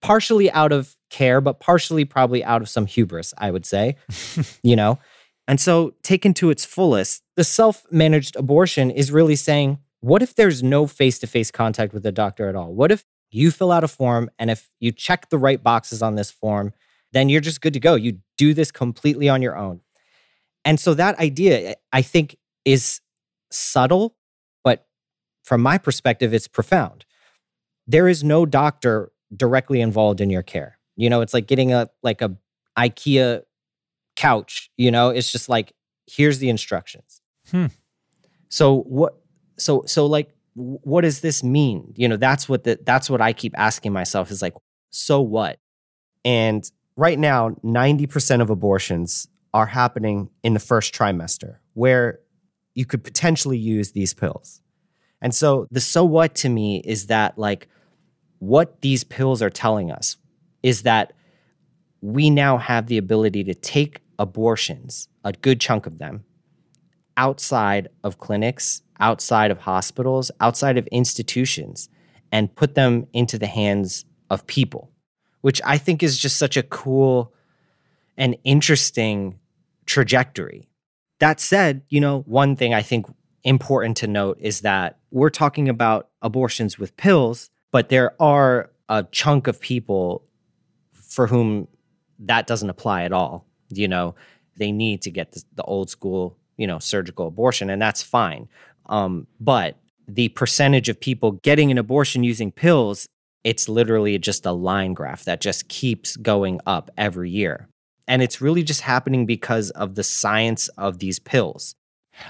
partially 0.01 0.49
out 0.51 0.71
of 0.71 0.95
care, 1.09 1.41
but 1.41 1.59
partially 1.59 2.05
probably 2.05 2.43
out 2.43 2.61
of 2.61 2.69
some 2.69 2.85
hubris, 2.85 3.33
I 3.37 3.51
would 3.51 3.65
say, 3.65 3.97
you 4.63 4.75
know? 4.75 4.99
And 5.47 5.59
so, 5.59 5.93
taken 6.03 6.33
to 6.35 6.49
its 6.49 6.63
fullest, 6.63 7.21
the 7.35 7.43
self 7.43 7.85
managed 7.91 8.37
abortion 8.37 8.89
is 8.89 9.11
really 9.11 9.35
saying, 9.35 9.79
what 10.03 10.21
if 10.21 10.35
there's 10.35 10.61
no 10.61 10.85
face 10.85 11.17
to 11.19 11.27
face 11.27 11.49
contact 11.49 11.93
with 11.93 12.03
the 12.03 12.11
doctor 12.11 12.49
at 12.49 12.57
all? 12.57 12.73
What 12.73 12.91
if 12.91 13.05
you 13.31 13.51
fill 13.51 13.71
out 13.71 13.85
a 13.85 13.87
form 13.87 14.29
and 14.37 14.51
if 14.51 14.69
you 14.81 14.91
check 14.91 15.29
the 15.29 15.37
right 15.37 15.63
boxes 15.63 16.01
on 16.01 16.15
this 16.15 16.29
form, 16.29 16.73
then 17.13 17.29
you're 17.29 17.39
just 17.39 17.61
good 17.61 17.71
to 17.71 17.79
go? 17.79 17.95
You 17.95 18.19
do 18.37 18.53
this 18.53 18.69
completely 18.69 19.29
on 19.29 19.41
your 19.41 19.55
own. 19.55 19.79
And 20.65 20.77
so, 20.77 20.93
that 20.95 21.17
idea, 21.19 21.75
I 21.93 22.01
think, 22.01 22.35
is 22.65 22.99
subtle, 23.49 24.17
but 24.61 24.87
from 25.45 25.61
my 25.61 25.77
perspective, 25.77 26.33
it's 26.33 26.49
profound. 26.49 27.05
There 27.87 28.09
is 28.09 28.25
no 28.25 28.45
doctor 28.45 29.13
directly 29.33 29.79
involved 29.79 30.19
in 30.19 30.29
your 30.29 30.43
care. 30.43 30.77
You 30.97 31.09
know, 31.09 31.21
it's 31.21 31.33
like 31.33 31.47
getting 31.47 31.71
a 31.71 31.89
like 32.01 32.21
a 32.21 32.35
IKEA 32.77 33.43
couch, 34.17 34.69
you 34.75 34.91
know, 34.91 35.09
it's 35.09 35.31
just 35.31 35.47
like 35.47 35.71
here's 36.07 36.39
the 36.39 36.49
instructions. 36.49 37.21
Hmm. 37.49 37.67
So 38.49 38.81
what 38.81 39.22
so 39.63 39.83
so 39.85 40.05
like 40.05 40.33
what 40.55 41.01
does 41.01 41.21
this 41.21 41.43
mean? 41.43 41.93
You 41.95 42.07
know, 42.07 42.17
that's 42.17 42.47
what 42.47 42.63
the 42.63 42.79
that's 42.83 43.09
what 43.09 43.21
I 43.21 43.33
keep 43.33 43.57
asking 43.57 43.93
myself 43.93 44.31
is 44.31 44.41
like 44.41 44.53
so 44.91 45.21
what? 45.21 45.59
And 46.23 46.69
right 46.95 47.17
now 47.17 47.49
90% 47.63 48.41
of 48.41 48.49
abortions 48.49 49.27
are 49.53 49.65
happening 49.65 50.29
in 50.43 50.53
the 50.53 50.59
first 50.59 50.93
trimester 50.93 51.57
where 51.73 52.19
you 52.75 52.85
could 52.85 53.03
potentially 53.03 53.57
use 53.57 53.91
these 53.91 54.13
pills. 54.13 54.61
And 55.21 55.33
so 55.33 55.67
the 55.71 55.81
so 55.81 56.03
what 56.03 56.35
to 56.35 56.49
me 56.49 56.81
is 56.85 57.07
that 57.07 57.37
like 57.37 57.67
what 58.39 58.81
these 58.81 59.03
pills 59.03 59.41
are 59.41 59.49
telling 59.49 59.91
us 59.91 60.17
is 60.61 60.83
that 60.83 61.13
we 62.01 62.29
now 62.29 62.57
have 62.57 62.87
the 62.87 62.97
ability 62.97 63.43
to 63.45 63.53
take 63.53 64.01
abortions, 64.19 65.07
a 65.23 65.31
good 65.31 65.59
chunk 65.59 65.85
of 65.85 65.97
them, 65.97 66.25
outside 67.17 67.89
of 68.03 68.19
clinics, 68.19 68.81
outside 68.99 69.51
of 69.51 69.59
hospitals, 69.59 70.31
outside 70.39 70.77
of 70.77 70.87
institutions, 70.87 71.89
and 72.31 72.53
put 72.55 72.75
them 72.75 73.07
into 73.13 73.37
the 73.37 73.47
hands 73.47 74.05
of 74.29 74.47
people, 74.47 74.91
which 75.41 75.61
I 75.65 75.77
think 75.77 76.01
is 76.03 76.17
just 76.17 76.37
such 76.37 76.57
a 76.57 76.63
cool 76.63 77.33
and 78.17 78.37
interesting 78.43 79.39
trajectory. 79.85 80.69
That 81.19 81.39
said, 81.39 81.83
you 81.89 82.01
know, 82.01 82.21
one 82.25 82.55
thing 82.55 82.73
I 82.73 82.81
think 82.81 83.05
important 83.43 83.97
to 83.97 84.07
note 84.07 84.37
is 84.39 84.61
that 84.61 84.99
we're 85.11 85.29
talking 85.29 85.69
about 85.69 86.09
abortions 86.21 86.79
with 86.79 86.95
pills, 86.97 87.49
but 87.71 87.89
there 87.89 88.19
are 88.21 88.71
a 88.89 89.05
chunk 89.11 89.47
of 89.47 89.59
people 89.59 90.25
for 90.93 91.27
whom 91.27 91.67
that 92.19 92.47
doesn't 92.47 92.69
apply 92.69 93.03
at 93.03 93.11
all. 93.11 93.45
You 93.69 93.87
know, 93.87 94.15
they 94.57 94.71
need 94.71 95.01
to 95.03 95.11
get 95.11 95.31
the, 95.31 95.43
the 95.55 95.63
old 95.63 95.89
school, 95.89 96.37
you 96.57 96.67
know, 96.67 96.79
surgical 96.79 97.27
abortion, 97.27 97.69
and 97.69 97.81
that's 97.81 98.01
fine. 98.01 98.47
Um, 98.87 99.27
but 99.39 99.77
the 100.07 100.29
percentage 100.29 100.89
of 100.89 100.99
people 100.99 101.33
getting 101.43 101.71
an 101.71 101.77
abortion 101.77 102.23
using 102.23 102.51
pills, 102.51 103.07
it's 103.43 103.69
literally 103.69 104.17
just 104.19 104.45
a 104.45 104.51
line 104.51 104.93
graph 104.93 105.25
that 105.25 105.41
just 105.41 105.67
keeps 105.67 106.15
going 106.17 106.59
up 106.65 106.91
every 106.97 107.29
year. 107.29 107.67
And 108.07 108.21
it's 108.21 108.41
really 108.41 108.63
just 108.63 108.81
happening 108.81 109.25
because 109.25 109.69
of 109.71 109.95
the 109.95 110.03
science 110.03 110.67
of 110.77 110.99
these 110.99 111.19
pills. 111.19 111.75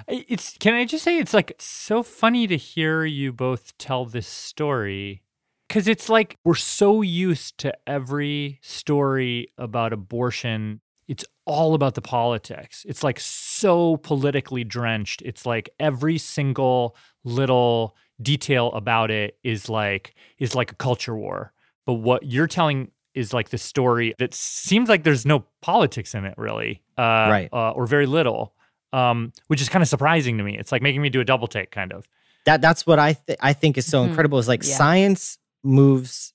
It's 0.07 0.57
can 0.59 0.75
I 0.75 0.85
just 0.85 1.03
say 1.03 1.17
it's 1.17 1.33
like 1.33 1.53
so 1.59 2.03
funny 2.03 2.47
to 2.47 2.55
hear 2.57 3.03
you 3.05 3.33
both 3.33 3.77
tell 3.77 4.05
this 4.05 4.27
story 4.27 5.23
cuz 5.67 5.87
it's 5.87 6.07
like 6.07 6.37
we're 6.45 6.55
so 6.55 7.01
used 7.01 7.57
to 7.57 7.73
every 7.85 8.59
story 8.61 9.49
about 9.57 9.91
abortion 9.91 10.79
it's 11.07 11.25
all 11.45 11.73
about 11.73 11.95
the 11.95 12.01
politics. 12.01 12.85
It's 12.87 13.03
like 13.03 13.19
so 13.19 13.97
politically 13.97 14.63
drenched. 14.63 15.21
It's 15.23 15.45
like 15.45 15.69
every 15.79 16.17
single 16.17 16.95
little 17.23 17.95
detail 18.21 18.71
about 18.73 19.11
it 19.11 19.37
is 19.43 19.67
like 19.69 20.15
is 20.39 20.55
like 20.55 20.71
a 20.71 20.75
culture 20.75 21.15
war. 21.15 21.51
But 21.85 21.95
what 21.95 22.23
you're 22.25 22.47
telling 22.47 22.91
is 23.13 23.33
like 23.33 23.49
the 23.49 23.57
story 23.57 24.15
that 24.17 24.33
seems 24.33 24.89
like 24.89 25.03
there's 25.03 25.25
no 25.25 25.45
politics 25.61 26.15
in 26.15 26.25
it 26.25 26.33
really, 26.37 26.81
uh, 26.97 27.01
Right. 27.29 27.49
Uh, 27.53 27.71
or 27.71 27.85
very 27.85 28.05
little, 28.05 28.53
um, 28.93 29.31
which 29.47 29.61
is 29.61 29.69
kind 29.69 29.83
of 29.83 29.87
surprising 29.89 30.37
to 30.37 30.43
me. 30.43 30.57
It's 30.57 30.71
like 30.71 30.81
making 30.81 31.01
me 31.01 31.09
do 31.09 31.19
a 31.19 31.25
double 31.25 31.47
take, 31.47 31.69
kind 31.71 31.91
of. 31.93 32.07
That 32.45 32.61
that's 32.61 32.87
what 32.87 32.99
I 32.99 33.13
th- 33.13 33.37
I 33.41 33.53
think 33.53 33.77
is 33.77 33.85
so 33.85 34.01
Mhm. 34.03 34.09
incredible 34.09 34.39
is 34.39 34.47
like 34.47 34.63
Yeah. 34.63 34.75
science 34.77 35.37
moves 35.63 36.33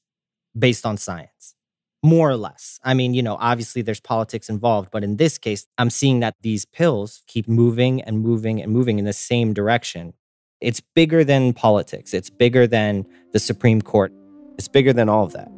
based 0.59 0.87
on 0.87 0.97
science. 0.97 1.55
More 2.03 2.31
or 2.31 2.37
less. 2.37 2.79
I 2.85 2.95
mean, 2.95 3.13
you 3.13 3.23
know, 3.23 3.37
obviously 3.41 3.83
there's 3.83 4.01
politics 4.01 4.49
involved, 4.49 4.91
but 4.93 5.03
in 5.03 5.17
this 5.17 5.37
case, 5.37 5.67
I'm 5.79 5.91
seeing 5.91 6.21
that 6.21 6.37
these 6.43 6.65
pills 6.65 7.23
keep 7.27 7.49
moving 7.49 8.03
and 8.03 8.21
moving 8.21 8.63
and 8.63 8.71
moving 8.73 9.01
in 9.01 9.05
the 9.05 9.13
same 9.13 9.53
direction. 9.53 10.15
It's 10.61 10.81
bigger 10.81 11.25
than 11.25 11.53
politics. 11.53 12.15
It's 12.15 12.31
bigger 12.31 12.69
than 12.69 13.05
the 13.33 13.41
Supreme 13.41 13.83
Court. 13.83 14.13
It's 14.59 14.69
bigger 14.69 14.93
than 14.93 15.09
all 15.09 15.25
of 15.25 15.33
that. 15.33 15.49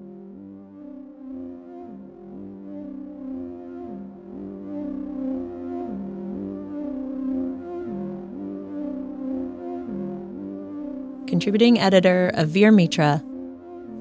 Contributing 11.29 11.79
editor 11.79 12.33
Avir 12.35 12.74
Mitra 12.74 13.22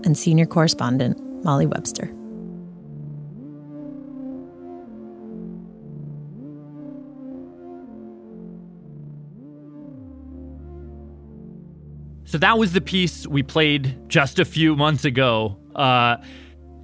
and 0.06 0.17
senior 0.17 0.45
correspondent 0.45 1.21
Molly 1.43 1.65
Webster. 1.65 2.13
So 12.30 12.38
that 12.38 12.60
was 12.60 12.74
the 12.74 12.82
piece 12.82 13.26
we 13.26 13.42
played 13.42 13.98
just 14.08 14.38
a 14.38 14.46
few 14.46 14.76
months 14.76 15.04
ago. 15.04 15.58
Uh, 15.76 16.18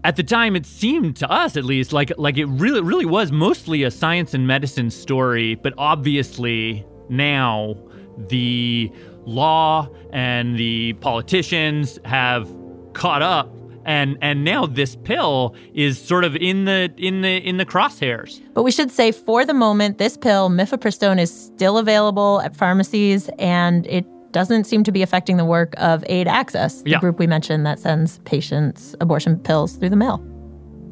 at 0.03 0.15
the 0.15 0.23
time, 0.23 0.55
it 0.55 0.65
seemed 0.65 1.17
to 1.17 1.29
us, 1.29 1.55
at 1.55 1.63
least, 1.63 1.93
like 1.93 2.12
like 2.17 2.39
it 2.39 2.45
really 2.45 2.81
really 2.81 3.05
was 3.05 3.31
mostly 3.31 3.84
a 3.84 3.91
science 3.91 4.34
and 4.34 4.47
medicine 4.47 4.89
story. 4.89 5.53
But 5.53 5.75
obviously 5.77 6.84
now 7.10 7.75
the 8.17 8.91
law 9.27 9.88
and 10.12 10.58
the 10.58 10.93
politicians 10.93 11.99
have 12.05 12.49
caught 12.93 13.21
up, 13.21 13.55
and 13.86 14.17
and 14.23 14.43
now 14.43 14.65
this 14.65 14.95
pill 14.95 15.55
is 15.75 16.01
sort 16.01 16.23
of 16.23 16.36
in 16.36 16.65
the 16.65 16.91
in 16.97 17.21
the 17.21 17.38
in 17.38 17.58
the 17.58 17.67
crosshairs. 17.67 18.41
But 18.55 18.63
we 18.63 18.71
should 18.71 18.89
say 18.89 19.12
for 19.12 19.45
the 19.45 19.53
moment, 19.53 19.99
this 19.99 20.17
pill, 20.17 20.49
mifepristone, 20.49 21.19
is 21.19 21.31
still 21.31 21.77
available 21.77 22.41
at 22.41 22.55
pharmacies 22.55 23.29
and 23.38 23.86
it 23.86 24.08
doesn't 24.35 24.65
seem 24.65 24.83
to 24.83 24.91
be 24.91 25.01
affecting 25.01 25.37
the 25.37 25.45
work 25.45 25.73
of 25.77 26.03
Aid 26.07 26.27
Access, 26.27 26.81
the 26.81 26.89
Yeah. 26.89 26.99
group 26.99 27.19
we 27.19 27.25
mentioned 27.25 27.65
that 27.65 27.79
sends 27.79 28.19
patients 28.25 28.93
abortion 28.99 29.39
pills 29.39 29.77
through 29.77 29.91
the 29.91 29.95
mail. 29.95 30.21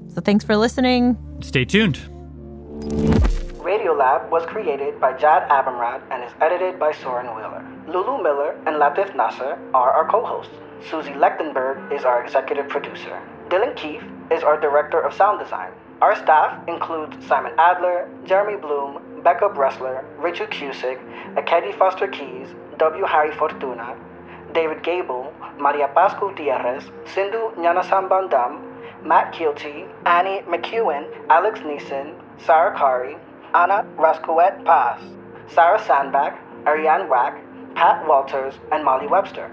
So 0.07 0.21
thanks 0.21 0.45
for 0.45 0.55
listening. 0.55 1.17
Stay 1.41 1.65
tuned. 1.65 1.99
Radiolab 3.59 4.29
was 4.29 4.45
created 4.45 4.97
by 5.01 5.11
Jad 5.17 5.43
Abumrad 5.49 5.99
and 6.09 6.23
is 6.23 6.31
edited 6.39 6.79
by 6.79 6.93
Soren 6.93 7.27
Wheeler. 7.35 7.61
Lulu 7.85 8.23
Miller 8.23 8.55
and 8.65 8.77
Latif 8.77 9.13
Nasser 9.13 9.57
are 9.73 9.91
our 9.91 10.07
co-hosts. 10.07 10.53
Susie 10.89 11.11
Lechtenberg 11.11 11.91
is 11.91 12.05
our 12.05 12.23
executive 12.23 12.69
producer. 12.69 13.19
Dylan 13.49 13.75
Keefe 13.75 14.05
is 14.31 14.41
our 14.43 14.57
director 14.57 15.01
of 15.01 15.13
sound 15.13 15.39
design. 15.43 15.71
Our 16.01 16.15
staff 16.15 16.65
includes 16.69 17.17
Simon 17.27 17.51
Adler, 17.57 18.07
Jeremy 18.25 18.57
Bloom, 18.57 19.01
Becca 19.21 19.49
Bressler, 19.49 20.05
Richard 20.17 20.51
Cusick, 20.51 20.99
Ekedi 21.35 21.73
Fausther-Keeys, 21.73 22.49
W. 22.77 23.05
Harry 23.05 23.31
Fortuna, 23.31 23.95
David 24.53 24.83
Gebel, 24.83 25.33
Maria 25.57 25.87
Paz 25.89 26.13
Gutierrez, 26.19 26.83
Sindhu 27.05 27.51
Gnanasambandan, 27.55 29.05
Matt 29.05 29.33
Kielty, 29.33 29.85
Annie 30.05 30.41
McEwen, 30.47 31.05
Alex 31.29 31.59
Neason, 31.59 32.13
Sarah 32.37 32.77
Qari, 32.77 33.17
Anna 33.53 33.85
Rascouet 33.97 34.63
Paz, 34.65 35.01
Sarah 35.47 35.83
Sandbach, 35.83 36.37
Arianne 36.65 37.09
Wack, 37.09 37.37
Pat 37.75 38.07
Walters, 38.07 38.55
and 38.71 38.83
Molly 38.83 39.07
Webster, 39.07 39.51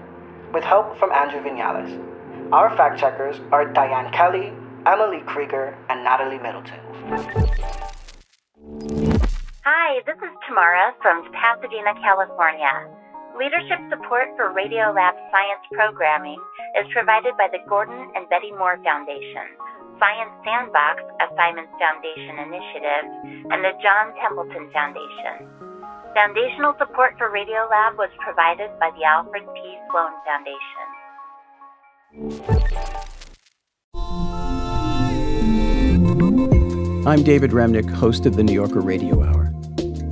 with 0.53 0.63
help 0.63 0.97
from 0.97 1.11
Andrew 1.11 1.41
Vinales. 1.41 1.99
Our 2.51 2.75
fact 2.77 2.99
checkers 2.99 3.39
are 3.51 3.65
Diane 3.65 4.11
Kelly, 4.11 4.53
Emily 4.85 5.21
Krieger, 5.25 5.77
and 5.89 6.03
Natalie 6.03 6.39
Middleton. 6.39 6.79
Hi, 9.63 9.99
this 10.05 10.17
is 10.17 10.31
Tamara 10.47 10.93
from 11.01 11.31
Pasadena, 11.31 11.93
California. 12.01 13.00
Leadership 13.41 13.81
support 13.89 14.29
for 14.37 14.53
Radiolab 14.53 15.17
science 15.33 15.65
programming 15.73 16.37
is 16.77 16.85
provided 16.93 17.33
by 17.41 17.49
the 17.49 17.57
Gordon 17.65 17.97
and 18.13 18.29
Betty 18.29 18.53
Moore 18.53 18.77
Foundation, 18.85 19.57
Science 19.97 20.29
Sandbox, 20.45 21.01
a 21.17 21.25
Simons 21.33 21.73
Foundation 21.81 22.37
initiative, 22.37 23.09
and 23.49 23.65
the 23.65 23.73
John 23.81 24.13
Templeton 24.21 24.69
Foundation. 24.69 25.49
Foundational 26.13 26.77
support 26.77 27.17
for 27.17 27.33
Radiolab 27.33 27.97
was 27.97 28.13
provided 28.21 28.69
by 28.77 28.93
the 28.93 29.01
Alfred 29.09 29.49
P. 29.57 29.73
Sloan 29.89 30.13
Foundation. 30.21 30.85
I'm 37.09 37.23
David 37.23 37.57
Remnick, 37.57 37.89
host 37.89 38.27
of 38.27 38.35
the 38.35 38.43
New 38.43 38.53
Yorker 38.53 38.81
Radio 38.81 39.23
Hour. 39.23 39.40